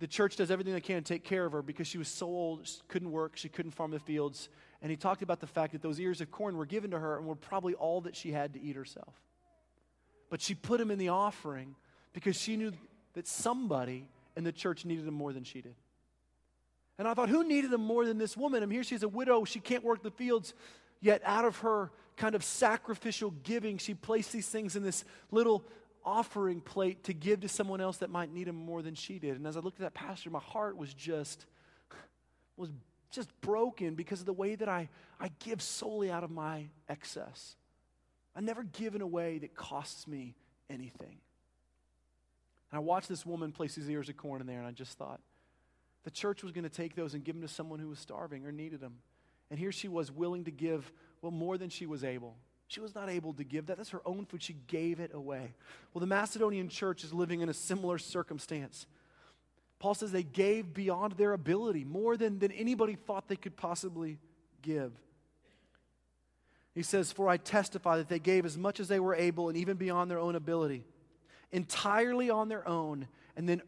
[0.00, 2.26] the church does everything they can to take care of her because she was so
[2.26, 4.48] old, she couldn't work, she couldn't farm the fields.
[4.82, 7.16] And he talked about the fact that those ears of corn were given to her
[7.16, 9.14] and were probably all that she had to eat herself.
[10.30, 11.74] But she put them in the offering
[12.12, 12.72] because she knew
[13.14, 15.74] that somebody in the church needed them more than she did.
[16.98, 18.62] And I thought, who needed them more than this woman?
[18.62, 20.54] I mean, here she's a widow, she can't work the fields,
[21.00, 25.64] yet out of her kind of sacrificial giving, she placed these things in this little
[26.04, 29.36] offering plate to give to someone else that might need them more than she did.
[29.36, 31.46] And as I looked at that pastor, my heart was just
[32.56, 32.70] was
[33.10, 34.88] just broken because of the way that I,
[35.20, 37.56] I give solely out of my excess.
[38.36, 40.34] I never give in a way that costs me
[40.68, 41.18] anything.
[42.70, 44.98] And I watched this woman place these ears of corn in there, and I just
[44.98, 45.20] thought,
[46.02, 48.44] the church was going to take those and give them to someone who was starving
[48.44, 48.96] or needed them.
[49.50, 52.34] And here she was willing to give, well, more than she was able.
[52.74, 53.76] She was not able to give that.
[53.76, 54.42] That's her own food.
[54.42, 55.54] She gave it away.
[55.92, 58.88] Well, the Macedonian church is living in a similar circumstance.
[59.78, 64.18] Paul says they gave beyond their ability, more than, than anybody thought they could possibly
[64.60, 64.90] give.
[66.74, 69.56] He says, For I testify that they gave as much as they were able and
[69.56, 70.84] even beyond their own ability
[71.52, 73.06] entirely on their own,
[73.36, 73.62] and then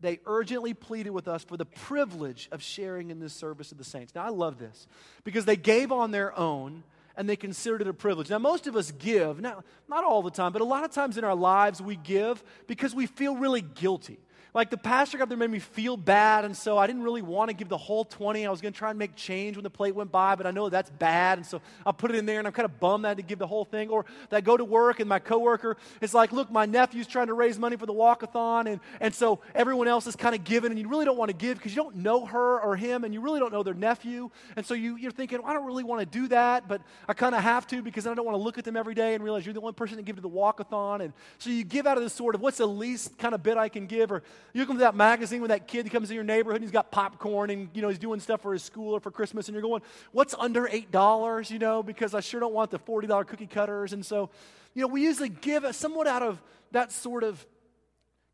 [0.00, 3.84] they urgently pleaded with us for the privilege of sharing in this service of the
[3.84, 4.14] saints.
[4.14, 4.86] Now, I love this
[5.24, 6.82] because they gave on their own
[7.16, 8.30] and they considered it a privilege.
[8.30, 11.18] Now, most of us give, now, not all the time, but a lot of times
[11.18, 14.18] in our lives we give because we feel really guilty.
[14.54, 17.48] Like the pastor got there made me feel bad, and so I didn't really want
[17.48, 18.46] to give the whole 20.
[18.46, 20.50] I was going to try and make change when the plate went by, but I
[20.50, 23.06] know that's bad, and so I put it in there, and I'm kind of bummed
[23.06, 23.88] that to give the whole thing.
[23.88, 27.28] Or that I go to work, and my coworker is like, look, my nephew's trying
[27.28, 30.70] to raise money for the walkathon, and, and so everyone else is kind of giving,
[30.70, 33.14] and you really don't want to give because you don't know her or him, and
[33.14, 34.28] you really don't know their nephew.
[34.56, 37.14] And so you, you're thinking, well, I don't really want to do that, but I
[37.14, 39.24] kind of have to because I don't want to look at them every day and
[39.24, 41.00] realize you're the only person to give to the walkathon.
[41.00, 43.56] And so you give out of this sort of what's the least kind of bit
[43.56, 46.24] I can give, or you come to that magazine with that kid comes in your
[46.24, 49.00] neighborhood and he's got popcorn and, you know, he's doing stuff for his school or
[49.00, 52.70] for Christmas and you're going, what's under $8, you know, because I sure don't want
[52.70, 53.92] the $40 cookie cutters.
[53.92, 54.30] And so,
[54.74, 57.44] you know, we usually give somewhat out of that sort of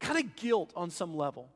[0.01, 1.49] kind of guilt on some level.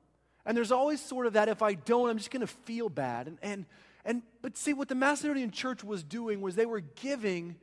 [0.45, 3.29] And there's always sort of that if I don't, I'm just going to feel bad.
[3.29, 3.67] And, and,
[4.05, 7.57] and, but see, what the Macedonian church was doing was they were giving,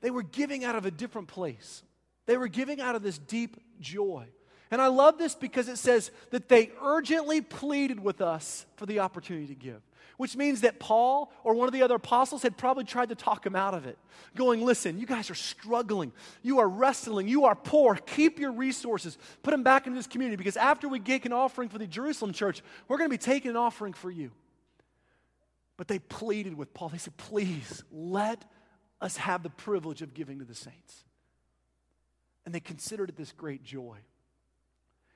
[0.00, 1.82] they were giving out of a different place.
[2.26, 4.26] They were giving out of this deep joy.
[4.70, 9.00] And I love this because it says that they urgently pleaded with us for the
[9.00, 9.82] opportunity to give,
[10.16, 13.44] which means that Paul or one of the other apostles had probably tried to talk
[13.44, 13.98] him out of it,
[14.34, 16.12] going, Listen, you guys are struggling.
[16.42, 17.28] You are wrestling.
[17.28, 17.94] You are poor.
[17.94, 19.18] Keep your resources.
[19.42, 22.32] Put them back into this community because after we take an offering for the Jerusalem
[22.32, 24.30] church, we're going to be taking an offering for you.
[25.76, 26.88] But they pleaded with Paul.
[26.88, 28.44] They said, Please let
[29.00, 31.04] us have the privilege of giving to the saints.
[32.46, 33.98] And they considered it this great joy.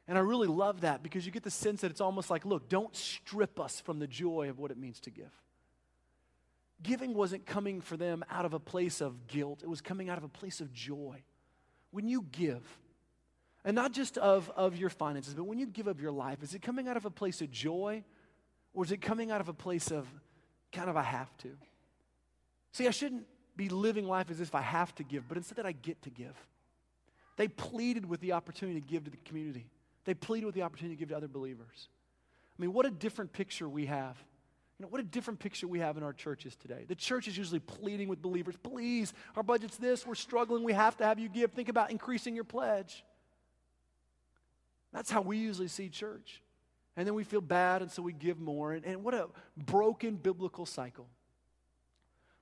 [0.08, 2.70] And I really love that because you get the sense that it's almost like, look,
[2.70, 5.30] don't strip us from the joy of what it means to give.
[6.82, 10.16] giving wasn't coming for them out of a place of guilt, it was coming out
[10.16, 11.22] of a place of joy.
[11.90, 12.62] When you give,
[13.64, 16.54] and not just of, of your finances, but when you give of your life, is
[16.54, 18.02] it coming out of a place of joy
[18.72, 20.06] or is it coming out of a place of
[20.72, 21.50] kind of I have to?
[22.72, 23.24] See, I shouldn't
[23.56, 26.10] be living life as if I have to give, but instead that I get to
[26.10, 26.36] give.
[27.36, 29.66] They pleaded with the opportunity to give to the community.
[30.08, 31.90] They pleaded with the opportunity to give to other believers.
[32.58, 34.16] I mean, what a different picture we have.
[34.78, 36.86] You know, what a different picture we have in our churches today.
[36.88, 40.96] The church is usually pleading with believers, please, our budget's this, we're struggling, we have
[40.96, 41.52] to have you give.
[41.52, 43.04] Think about increasing your pledge.
[44.94, 46.40] That's how we usually see church.
[46.96, 48.72] And then we feel bad, and so we give more.
[48.72, 49.26] And, and what a
[49.58, 51.06] broken biblical cycle.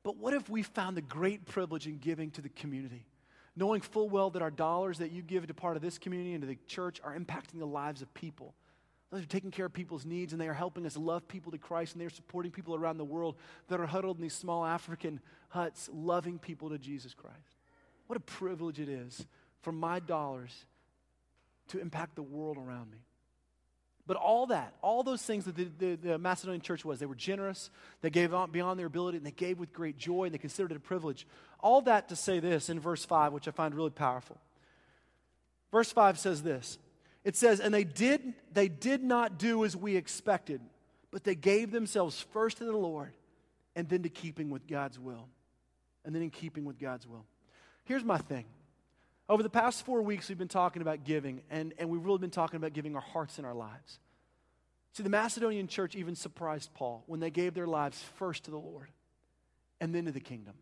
[0.05, 3.07] But what if we found the great privilege in giving to the community?
[3.57, 6.42] Knowing full well that our dollars that you give to part of this community and
[6.42, 8.55] to the church are impacting the lives of people.
[9.11, 11.59] Those are taking care of people's needs and they are helping us love people to
[11.59, 13.37] Christ and they're supporting people around the world
[13.69, 17.57] that are huddled in these small African huts, loving people to Jesus Christ.
[18.09, 19.27] What a privilege it is
[19.62, 20.66] for my dollars
[21.69, 22.99] to impact the world around me.
[24.07, 27.16] But all that, all those things that the, the, the, Macedonian church was, they were
[27.16, 27.71] generous,
[28.03, 30.77] they gave beyond their ability, and they gave with great joy, and they considered it
[30.77, 31.27] a privilege.
[31.61, 34.38] All that to say this in verse 5, which I find really powerful.
[35.73, 36.79] Verse 5 says this
[37.25, 40.61] It says, And they did, they did not do as we expected,
[41.11, 43.12] but they gave themselves first to the Lord,
[43.75, 45.29] and then to keeping with God's will.
[46.05, 47.27] And then in keeping with God's will.
[47.85, 48.45] Here's my thing
[49.29, 52.31] over the past four weeks, we've been talking about giving, and, and we've really been
[52.31, 53.99] talking about giving our hearts and our lives.
[54.92, 58.59] See, the Macedonian church even surprised Paul when they gave their lives first to the
[58.59, 58.88] Lord
[59.81, 60.55] and then to the kingdom.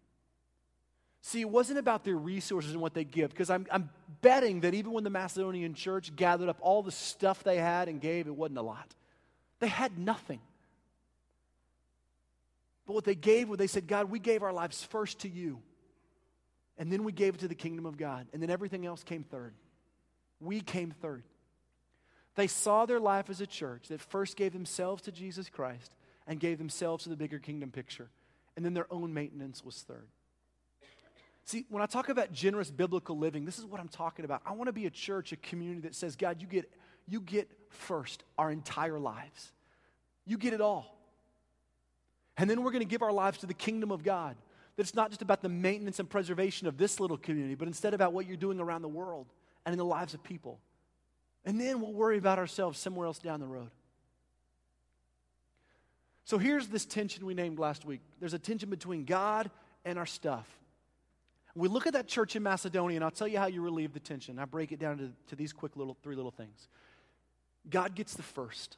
[1.27, 3.89] See, it wasn't about their resources and what they give, because I'm, I'm
[4.21, 7.99] betting that even when the Macedonian church gathered up all the stuff they had and
[7.99, 8.95] gave, it wasn't a lot.
[9.59, 10.41] They had nothing.
[12.85, 15.63] But what they gave, what they said, God, we gave our lives first to you.
[16.77, 18.27] And then we gave it to the kingdom of God.
[18.35, 19.55] And then everything else came third.
[20.41, 21.23] We came third.
[22.35, 25.95] They saw their life as a church that first gave themselves to Jesus Christ
[26.27, 28.11] and gave themselves to the bigger kingdom picture.
[28.57, 30.09] And then their own maintenance was third.
[31.45, 34.41] See, when I talk about generous biblical living, this is what I'm talking about.
[34.47, 36.71] I want to be a church, a community that says, God, you get,
[37.07, 39.53] you get first our entire lives.
[40.25, 40.99] You get it all.
[42.39, 44.37] And then we're going to give our lives to the kingdom of God
[44.77, 47.95] that it's not just about the maintenance and preservation of this little community, but instead
[47.95, 49.27] about what you're doing around the world
[49.65, 50.59] and in the lives of people.
[51.45, 53.71] And then we'll worry about ourselves somewhere else down the road.
[56.25, 59.51] So here's this tension we named last week there's a tension between God
[59.85, 60.47] and our stuff.
[61.55, 64.01] We look at that church in Macedonia, and I'll tell you how you relieve the
[64.01, 64.39] tension.
[64.39, 66.69] I break it down to, to these quick little three little things.
[67.71, 68.77] God gets the first.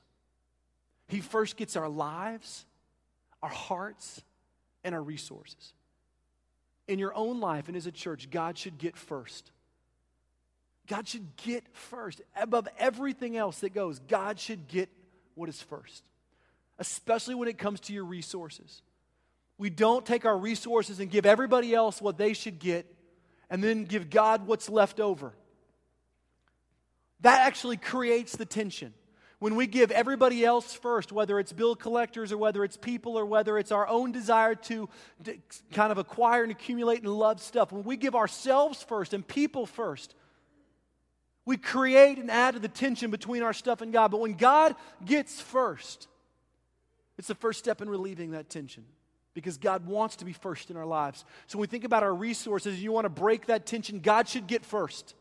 [1.08, 2.66] He first gets our lives,
[3.42, 4.22] our hearts,
[4.84, 5.72] and our resources
[6.88, 9.50] in your own life and as a church, God should get first.
[10.86, 12.20] God should get first.
[12.36, 14.88] Above everything else that goes, God should get
[15.34, 16.04] what is first,
[16.78, 18.82] especially when it comes to your resources.
[19.58, 22.92] We don't take our resources and give everybody else what they should get
[23.48, 25.32] and then give God what's left over.
[27.20, 28.92] That actually creates the tension
[29.38, 33.26] when we give everybody else first, whether it's bill collectors or whether it's people or
[33.26, 34.88] whether it's our own desire to
[35.72, 39.66] kind of acquire and accumulate and love stuff, when we give ourselves first and people
[39.66, 40.14] first,
[41.44, 44.10] we create and add to the tension between our stuff and God.
[44.10, 46.08] But when God gets first,
[47.18, 48.84] it's the first step in relieving that tension
[49.36, 51.26] because God wants to be first in our lives.
[51.46, 54.46] So when we think about our resources you want to break that tension, God should
[54.46, 55.14] get first.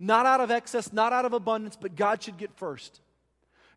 [0.00, 3.00] Not out of excess, not out of abundance, but God should get first.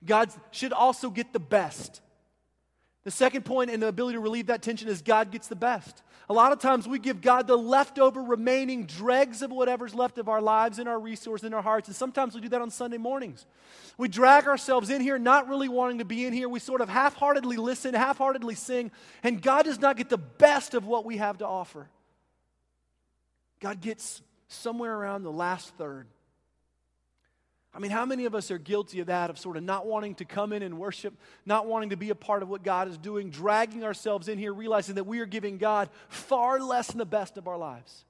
[0.04, 2.02] God should also get the best.
[3.04, 6.04] The second point in the ability to relieve that tension is God gets the best.
[6.30, 10.30] A lot of times we give God the leftover remaining dregs of whatever's left of
[10.30, 11.90] our lives and our resources and our hearts.
[11.90, 13.46] And sometimes we do that on Sunday mornings.
[13.98, 16.48] We drag ourselves in here not really wanting to be in here.
[16.48, 18.90] We sort of half heartedly listen, half heartedly sing,
[19.22, 21.90] and God does not get the best of what we have to offer.
[23.60, 26.08] God gets somewhere around the last third.
[27.76, 30.14] I mean, how many of us are guilty of that, of sort of not wanting
[30.16, 31.16] to come in and worship,
[31.46, 34.54] not wanting to be a part of what God is doing, dragging ourselves in here,
[34.54, 38.06] realizing that we are giving God far less than the best of our lives?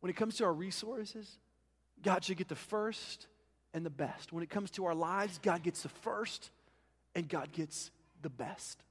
[0.00, 1.38] When it comes to our resources,
[2.02, 3.28] God should get the first
[3.74, 4.32] and the best.
[4.32, 6.50] When it comes to our lives, God gets the first
[7.14, 8.82] and God gets the best.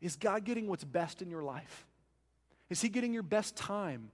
[0.00, 1.86] Is God getting what's best in your life?
[2.70, 4.10] Is He getting your best time?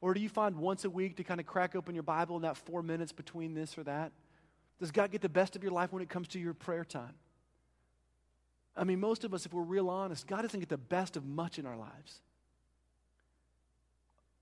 [0.00, 2.42] Or do you find once a week to kind of crack open your Bible in
[2.42, 4.12] that four minutes between this or that?
[4.78, 7.14] Does God get the best of your life when it comes to your prayer time?
[8.76, 11.26] I mean, most of us, if we're real honest, God doesn't get the best of
[11.26, 12.20] much in our lives.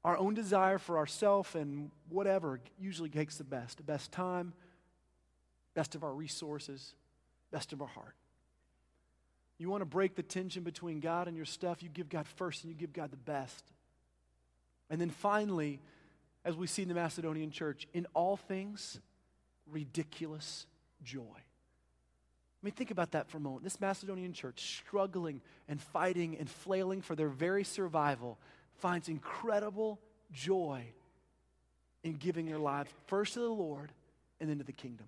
[0.04, 4.52] Our own desire for ourself and whatever usually takes the best the best time,
[5.74, 6.94] best of our resources,
[7.50, 8.14] best of our heart.
[9.58, 12.62] You want to break the tension between God and your stuff, you give God first
[12.62, 13.64] and you give God the best.
[14.90, 15.80] And then finally,
[16.44, 19.00] as we see in the Macedonian church, in all things,
[19.70, 20.66] ridiculous
[21.02, 21.22] joy.
[21.22, 23.64] I mean, think about that for a moment.
[23.64, 28.38] This Macedonian church, struggling and fighting and flailing for their very survival,
[28.78, 30.00] finds incredible
[30.32, 30.84] joy
[32.02, 33.92] in giving their lives first to the Lord
[34.40, 35.06] and then to the kingdom.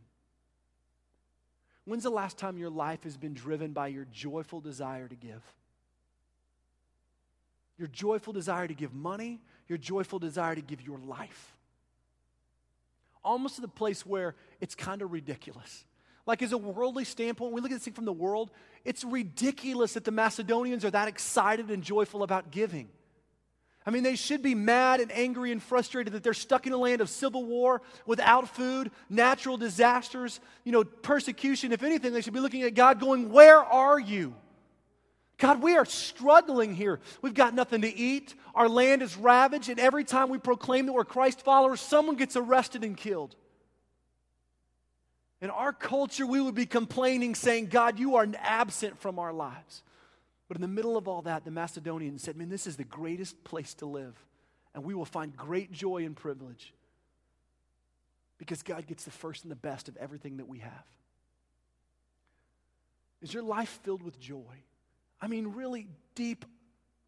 [1.85, 5.43] When's the last time your life has been driven by your joyful desire to give?
[7.79, 11.57] Your joyful desire to give money, your joyful desire to give your life.
[13.25, 15.85] Almost to the place where it's kind of ridiculous.
[16.27, 18.51] Like, as a worldly standpoint, we look at this thing from the world,
[18.85, 22.89] it's ridiculous that the Macedonians are that excited and joyful about giving.
[23.87, 26.77] I mean, they should be mad and angry and frustrated that they're stuck in a
[26.77, 31.73] land of civil war without food, natural disasters, you know, persecution.
[31.73, 34.35] If anything, they should be looking at God going, Where are you?
[35.39, 36.99] God, we are struggling here.
[37.23, 38.35] We've got nothing to eat.
[38.57, 42.37] Our land is ravaged, and every time we proclaim that we're Christ followers, someone gets
[42.37, 43.37] arrested and killed.
[45.41, 49.85] In our culture, we would be complaining, saying, God, you are absent from our lives.
[50.49, 53.45] But in the middle of all that, the Macedonians said, Man, this is the greatest
[53.45, 54.17] place to live.
[54.75, 56.73] And we will find great joy and privilege
[58.39, 60.85] because God gets the first and the best of everything that we have.
[63.21, 64.63] Is your life filled with joy?
[65.21, 66.45] I mean, really deep,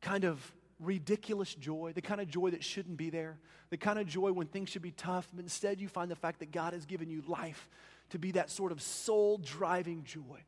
[0.00, 3.38] kind of ridiculous joy, the kind of joy that shouldn't be there,
[3.68, 6.40] the kind of joy when things should be tough, but instead you find the fact
[6.40, 7.68] that God has given you life
[8.10, 10.42] to be that sort of soul driving joy.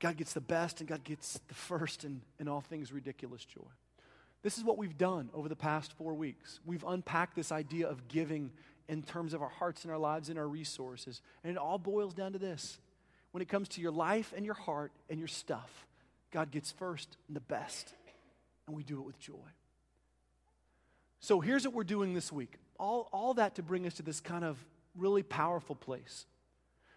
[0.00, 3.68] God gets the best and God gets the first and in all things ridiculous joy.
[4.42, 6.60] This is what we've done over the past four weeks.
[6.64, 8.50] We've unpacked this idea of giving
[8.88, 11.20] in terms of our hearts and our lives and our resources.
[11.44, 12.78] And it all boils down to this
[13.32, 15.86] when it comes to your life and your heart and your stuff,
[16.30, 17.92] God gets first and the best.
[18.66, 19.34] And we do it with joy.
[21.20, 22.54] So here's what we're doing this week.
[22.78, 24.56] All, all that to bring us to this kind of
[24.96, 26.26] really powerful place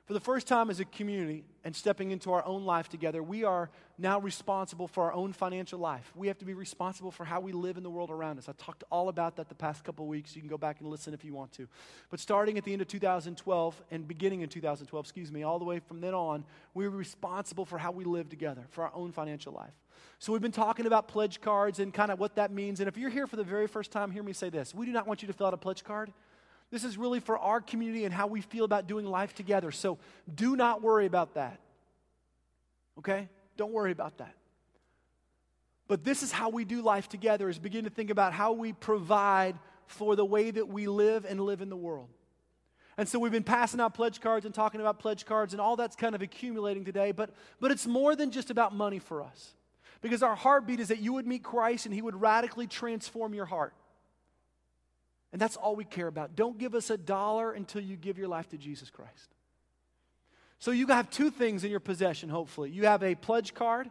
[0.05, 3.45] for the first time as a community and stepping into our own life together, we
[3.45, 6.11] are now responsible for our own financial life.
[6.13, 8.49] We have to be responsible for how we live in the world around us.
[8.49, 10.35] I talked all about that the past couple weeks.
[10.35, 11.69] You can go back and listen if you want to.
[12.09, 15.65] But starting at the end of 2012 and beginning in 2012, excuse me, all the
[15.65, 16.43] way from then on,
[16.73, 19.73] we were responsible for how we live together, for our own financial life.
[20.19, 22.81] So we've been talking about pledge cards and kind of what that means.
[22.81, 24.75] And if you're here for the very first time, hear me say this.
[24.75, 26.11] We do not want you to fill out a pledge card.
[26.73, 29.69] This is really for our community and how we feel about doing life together.
[29.69, 29.99] So
[30.33, 31.59] do not worry about that.
[32.97, 33.29] Okay?
[33.57, 34.33] Don't worry about that.
[35.87, 38.73] But this is how we do life together is begin to think about how we
[38.73, 39.55] provide
[39.85, 42.09] for the way that we live and live in the world.
[42.97, 45.75] And so we've been passing out pledge cards and talking about pledge cards and all
[45.75, 49.53] that's kind of accumulating today, but but it's more than just about money for us.
[50.01, 53.45] Because our heartbeat is that you would meet Christ and he would radically transform your
[53.45, 53.75] heart.
[55.33, 56.35] And that's all we care about.
[56.35, 59.33] Don't give us a dollar until you give your life to Jesus Christ.
[60.59, 62.69] So you have two things in your possession, hopefully.
[62.69, 63.89] You have a pledge card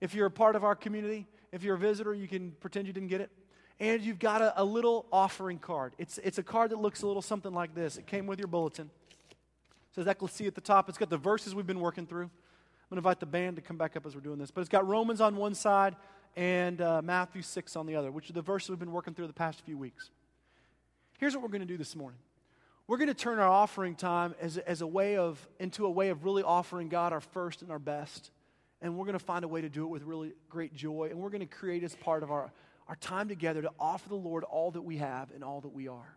[0.00, 1.28] if you're a part of our community.
[1.52, 3.30] If you're a visitor, you can pretend you didn't get it.
[3.78, 5.94] And you've got a, a little offering card.
[5.96, 7.96] It's, it's a card that looks a little something like this.
[7.96, 8.90] It came with your bulletin.
[9.30, 10.88] It says Ekklesia at the top.
[10.88, 12.24] It's got the verses we've been working through.
[12.24, 12.30] I'm
[12.90, 14.50] going to invite the band to come back up as we're doing this.
[14.50, 15.94] But it's got Romans on one side
[16.36, 19.28] and uh, Matthew 6 on the other, which are the verses we've been working through
[19.28, 20.10] the past few weeks.
[21.20, 22.18] Here's what we're going to do this morning.
[22.86, 26.08] We're going to turn our offering time as, as a way of, into a way
[26.08, 28.30] of really offering God our first and our best.
[28.80, 31.08] And we're going to find a way to do it with really great joy.
[31.10, 32.50] And we're going to create as part of our,
[32.88, 35.88] our time together to offer the Lord all that we have and all that we
[35.88, 36.16] are.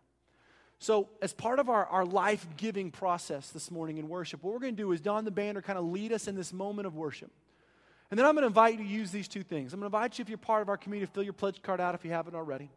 [0.78, 4.60] So, as part of our, our life giving process this morning in worship, what we're
[4.60, 6.96] going to do is Don the band kind of lead us in this moment of
[6.96, 7.30] worship.
[8.10, 9.74] And then I'm going to invite you to use these two things.
[9.74, 11.60] I'm going to invite you, if you're part of our community, to fill your pledge
[11.60, 12.70] card out if you haven't already.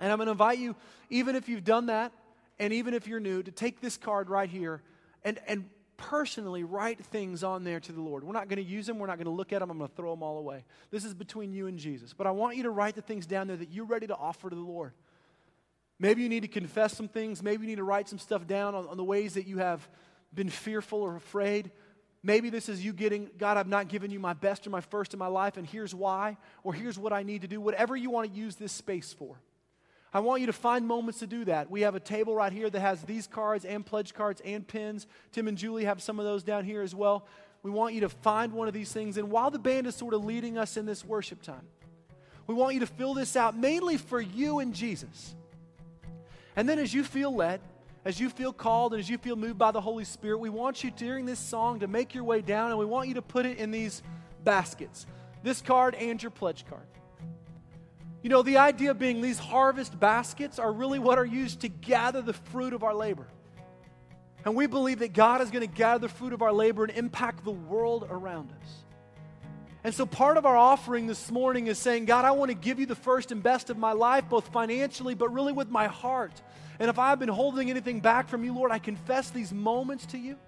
[0.00, 0.74] And I'm going to invite you,
[1.10, 2.12] even if you've done that,
[2.58, 4.82] and even if you're new, to take this card right here
[5.24, 8.24] and, and personally write things on there to the Lord.
[8.24, 9.88] We're not going to use them, we're not going to look at them, I'm going
[9.88, 10.64] to throw them all away.
[10.90, 12.12] This is between you and Jesus.
[12.12, 14.50] But I want you to write the things down there that you're ready to offer
[14.50, 14.92] to the Lord.
[15.98, 18.74] Maybe you need to confess some things, maybe you need to write some stuff down
[18.74, 19.88] on, on the ways that you have
[20.34, 21.70] been fearful or afraid.
[22.22, 25.12] Maybe this is you getting, God, I've not given you my best or my first
[25.12, 28.10] in my life, and here's why, or here's what I need to do, whatever you
[28.10, 29.38] want to use this space for.
[30.14, 31.68] I want you to find moments to do that.
[31.68, 35.08] We have a table right here that has these cards and pledge cards and pins.
[35.32, 37.26] Tim and Julie have some of those down here as well.
[37.64, 39.18] We want you to find one of these things.
[39.18, 41.66] And while the band is sort of leading us in this worship time,
[42.46, 45.34] we want you to fill this out mainly for you and Jesus.
[46.54, 47.60] And then as you feel led,
[48.04, 50.84] as you feel called and as you feel moved by the Holy Spirit, we want
[50.84, 53.46] you during this song to make your way down and we want you to put
[53.46, 54.02] it in these
[54.44, 55.06] baskets
[55.42, 56.86] this card and your pledge card.
[58.24, 62.22] You know, the idea being these harvest baskets are really what are used to gather
[62.22, 63.26] the fruit of our labor.
[64.46, 66.96] And we believe that God is going to gather the fruit of our labor and
[66.96, 68.68] impact the world around us.
[69.84, 72.80] And so, part of our offering this morning is saying, God, I want to give
[72.80, 76.32] you the first and best of my life, both financially, but really with my heart.
[76.78, 80.18] And if I've been holding anything back from you, Lord, I confess these moments to
[80.18, 80.38] you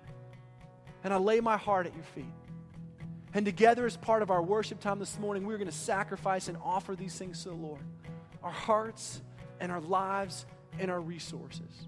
[1.05, 2.25] and I lay my heart at your feet.
[3.37, 6.57] And together, as part of our worship time this morning, we're going to sacrifice and
[6.65, 7.83] offer these things to the Lord
[8.43, 9.21] our hearts
[9.61, 10.47] and our lives
[10.79, 11.87] and our resources.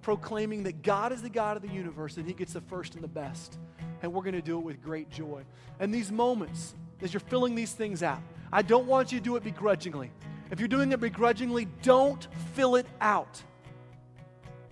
[0.00, 3.04] Proclaiming that God is the God of the universe and He gets the first and
[3.04, 3.58] the best.
[4.00, 5.42] And we're going to do it with great joy.
[5.80, 9.36] And these moments, as you're filling these things out, I don't want you to do
[9.36, 10.12] it begrudgingly.
[10.50, 13.42] If you're doing it begrudgingly, don't fill it out.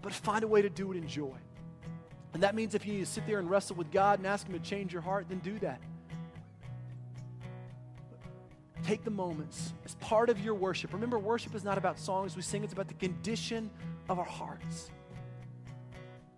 [0.01, 1.36] But find a way to do it in joy.
[2.34, 4.60] And that means if you sit there and wrestle with God and ask Him to
[4.60, 5.80] change your heart, then do that.
[8.84, 10.92] Take the moments as part of your worship.
[10.92, 13.70] Remember, worship is not about songs we sing, it's about the condition
[14.08, 14.90] of our hearts.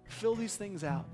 [0.08, 1.06] Fill these things out.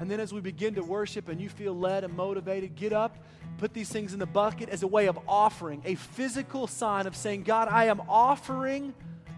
[0.00, 3.16] And then as we begin to worship and you feel led and motivated, get up,
[3.58, 7.14] put these things in the bucket as a way of offering, a physical sign of
[7.14, 8.92] saying, God, I am offering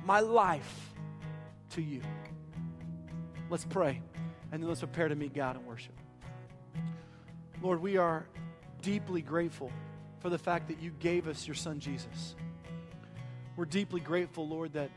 [0.06, 0.94] my life
[1.70, 2.00] to you.
[3.50, 4.00] Let's pray
[4.52, 5.94] and then let's prepare to meet God and worship.
[7.62, 8.26] Lord, we are
[8.82, 9.70] deeply grateful
[10.20, 12.34] for the fact that you gave us your son Jesus.
[13.56, 14.90] We're deeply grateful, Lord, that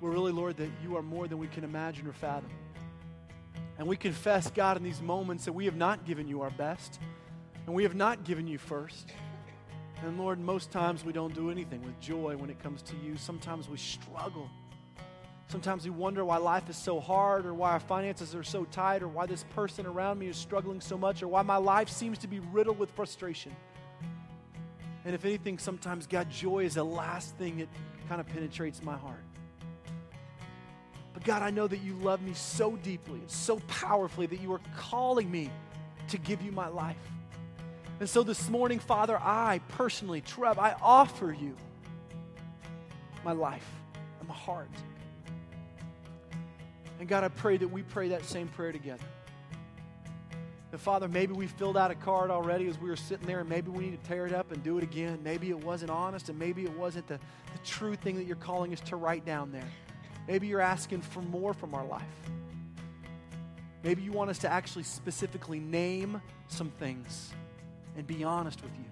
[0.00, 2.50] we're really, Lord, that you are more than we can imagine or fathom.
[3.78, 7.00] And we confess, God, in these moments that we have not given you our best
[7.66, 9.12] and we have not given you first.
[10.04, 13.16] And Lord, most times we don't do anything with joy when it comes to you.
[13.16, 14.48] Sometimes we struggle.
[15.48, 19.02] Sometimes we wonder why life is so hard, or why our finances are so tight,
[19.02, 22.18] or why this person around me is struggling so much, or why my life seems
[22.18, 23.56] to be riddled with frustration.
[25.06, 27.68] And if anything, sometimes, God, joy is the last thing that
[28.10, 29.24] kind of penetrates my heart.
[31.14, 34.52] But God, I know that you love me so deeply and so powerfully that you
[34.52, 35.50] are calling me
[36.08, 36.96] to give you my life.
[38.00, 41.56] And so this morning, Father, I personally, Trev, I offer you
[43.24, 43.66] my life
[44.20, 44.68] and my heart.
[46.98, 49.04] And God, I pray that we pray that same prayer together.
[50.70, 53.48] And Father, maybe we filled out a card already as we were sitting there, and
[53.48, 55.20] maybe we need to tear it up and do it again.
[55.22, 57.14] Maybe it wasn't honest, and maybe it wasn't the,
[57.52, 59.68] the true thing that you're calling us to write down there.
[60.26, 62.02] Maybe you're asking for more from our life.
[63.82, 67.32] Maybe you want us to actually specifically name some things
[67.96, 68.84] and be honest with you.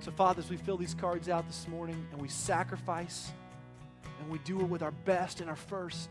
[0.00, 3.32] So, Father, as we fill these cards out this morning and we sacrifice
[4.22, 6.10] and we do it with our best and our first.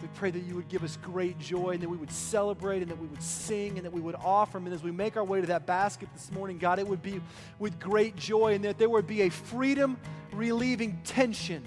[0.00, 2.90] We pray that you would give us great joy and that we would celebrate and
[2.90, 4.56] that we would sing and that we would offer.
[4.56, 7.20] And as we make our way to that basket this morning, God, it would be
[7.58, 9.98] with great joy and that there would be a freedom
[10.32, 11.62] relieving tension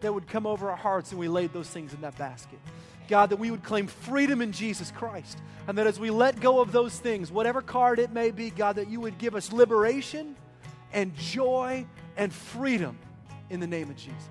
[0.00, 2.58] that would come over our hearts and we laid those things in that basket.
[3.08, 5.38] God, that we would claim freedom in Jesus Christ.
[5.66, 8.76] And that as we let go of those things, whatever card it may be, God,
[8.76, 10.36] that you would give us liberation
[10.92, 11.84] and joy
[12.16, 12.98] and freedom
[13.50, 14.28] in the name of Jesus.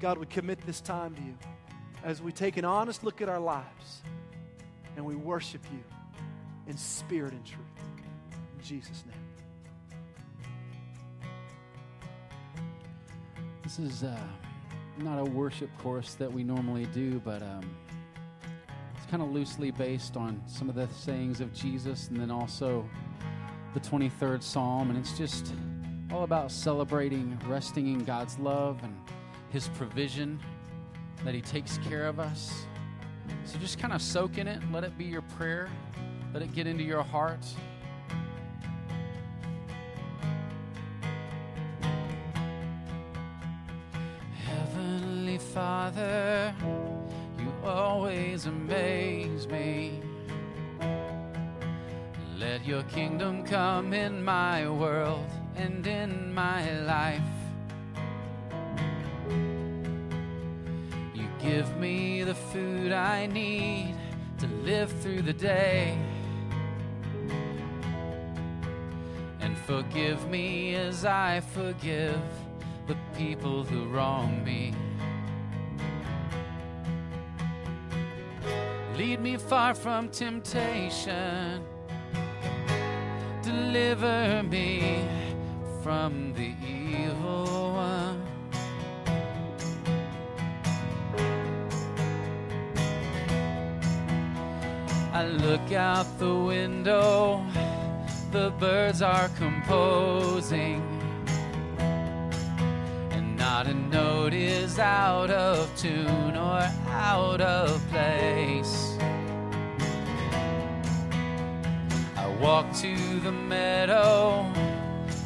[0.00, 1.34] God, we commit this time to you
[2.02, 4.02] as we take an honest look at our lives
[4.96, 5.82] and we worship you
[6.66, 7.64] in spirit and truth.
[8.58, 9.16] In Jesus' name.
[13.62, 14.16] This is uh,
[14.98, 17.62] not a worship course that we normally do, but um,
[18.96, 22.88] it's kind of loosely based on some of the sayings of Jesus and then also
[23.72, 24.90] the 23rd Psalm.
[24.90, 25.54] And it's just
[26.12, 28.94] all about celebrating, resting in God's love and
[29.54, 30.40] his provision,
[31.24, 32.66] that He takes care of us.
[33.44, 34.60] So just kind of soak in it.
[34.72, 35.68] Let it be your prayer.
[36.32, 37.46] Let it get into your heart.
[44.44, 46.52] Heavenly Father,
[47.38, 50.00] you always amaze me.
[52.36, 57.33] Let your kingdom come in my world and in my life.
[62.54, 63.96] Food I need
[64.38, 65.98] to live through the day.
[69.40, 72.22] And forgive me as I forgive
[72.86, 74.72] the people who wrong me.
[78.96, 81.60] Lead me far from temptation.
[83.42, 85.04] Deliver me
[85.82, 86.54] from the
[95.24, 97.42] I look out the window,
[98.30, 100.82] the birds are composing,
[103.10, 108.98] and not a note is out of tune or out of place.
[112.18, 114.42] I walk to the meadow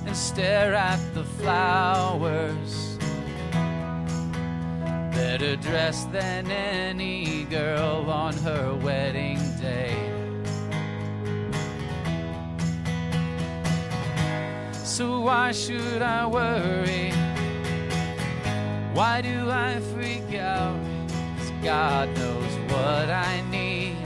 [0.07, 2.99] and stare at the flowers.
[5.13, 9.97] Better dressed than any girl on her wedding day.
[14.97, 17.12] So why should I worry?
[18.99, 20.79] Why do I freak out?
[21.37, 23.97] Cause God knows what I need.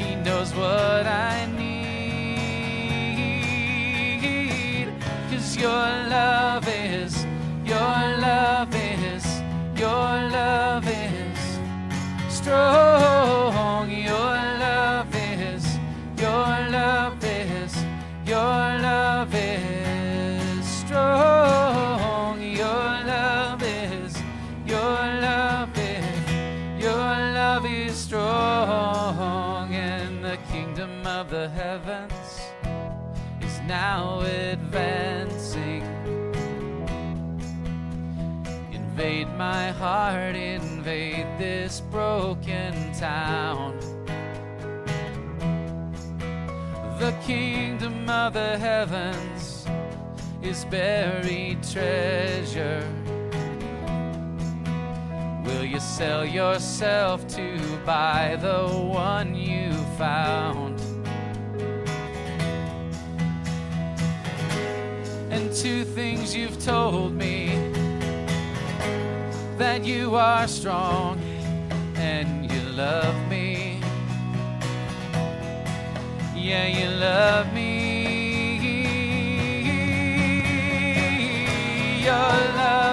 [0.00, 1.74] He knows what I need.
[5.30, 5.86] Cause your
[6.16, 7.12] love is,
[7.72, 7.98] your
[8.28, 9.24] love is,
[9.82, 11.13] your love is
[12.44, 13.90] strong.
[13.90, 15.64] Your love is,
[16.18, 16.46] your
[16.78, 17.74] love is,
[18.26, 22.42] your love is strong.
[22.42, 24.22] Your love is,
[24.66, 27.08] your love is, your
[27.40, 29.74] love is strong.
[29.74, 32.40] And the kingdom of the heavens
[33.40, 35.93] is now advancing.
[38.96, 43.76] Invade my heart, invade this broken town.
[47.00, 49.66] The kingdom of the heavens
[50.42, 52.88] is buried treasure.
[55.44, 60.80] Will you sell yourself to buy the one you found?
[65.32, 67.53] And two things you've told me
[69.58, 71.20] that you are strong
[71.96, 73.80] and you love me.
[76.34, 77.94] Yeah, you love me.
[82.04, 82.14] Your
[82.58, 82.83] love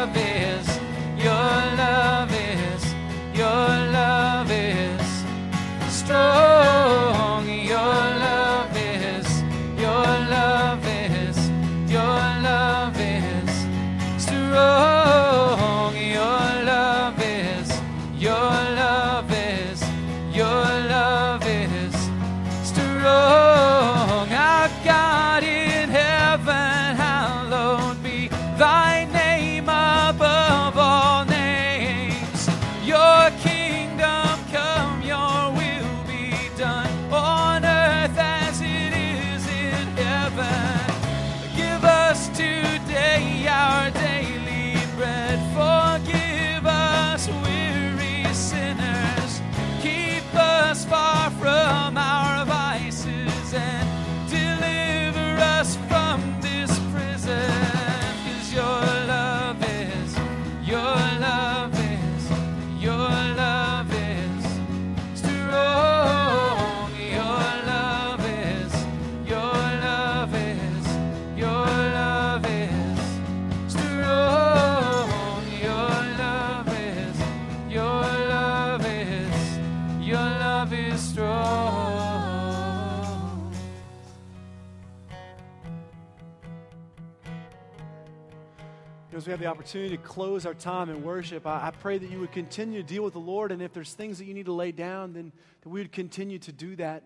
[89.22, 92.10] As we have the opportunity to close our time in worship, I, I pray that
[92.10, 93.52] you would continue to deal with the Lord.
[93.52, 96.40] And if there's things that you need to lay down, then that we would continue
[96.40, 97.04] to do that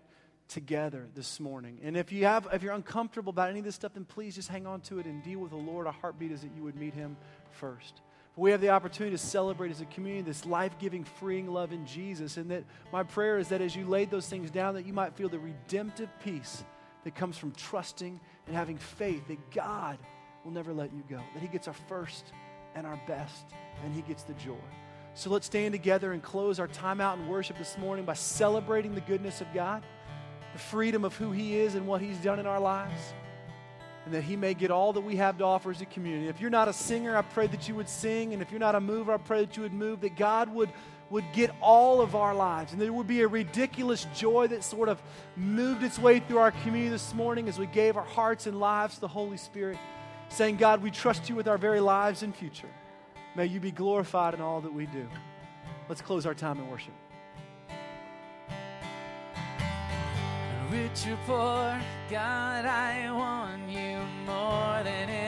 [0.47, 1.77] together this morning.
[1.83, 4.47] And if you have, if you're uncomfortable about any of this stuff, then please just
[4.47, 5.87] hang on to it and deal with the Lord.
[5.87, 7.17] Our heartbeat is that you would meet Him
[7.51, 7.95] first.
[8.33, 11.85] But we have the opportunity to celebrate as a community this life-giving, freeing love in
[11.85, 12.37] Jesus.
[12.37, 12.63] And that
[12.93, 15.37] my prayer is that as you laid those things down, that you might feel the
[15.37, 16.63] redemptive peace
[17.03, 19.97] that comes from trusting and having faith that God
[20.45, 21.19] will never let you go.
[21.33, 22.31] That He gets our first
[22.75, 23.47] and our best,
[23.83, 24.53] and He gets the joy.
[25.15, 28.93] So let's stand together and close our time out in worship this morning by celebrating
[28.93, 29.83] the goodness of God,
[30.53, 33.13] the freedom of who He is and what He's done in our lives,
[34.05, 36.27] and that He may get all that we have to offer as a community.
[36.27, 38.75] If you're not a singer, I pray that you would sing, and if you're not
[38.75, 40.69] a mover, I pray that you would move, that God would
[41.09, 42.73] would get all of our lives.
[42.73, 45.01] And there would be a ridiculous joy that sort of
[45.35, 48.95] moved its way through our community this morning as we gave our hearts and lives
[48.95, 49.77] to the Holy Spirit.
[50.35, 52.67] Saying, God, we trust you with our very lives and future.
[53.35, 55.07] May you be glorified in all that we do.
[55.87, 56.93] Let's close our time in worship.
[60.69, 65.25] Rich or poor, God, I want you more than any.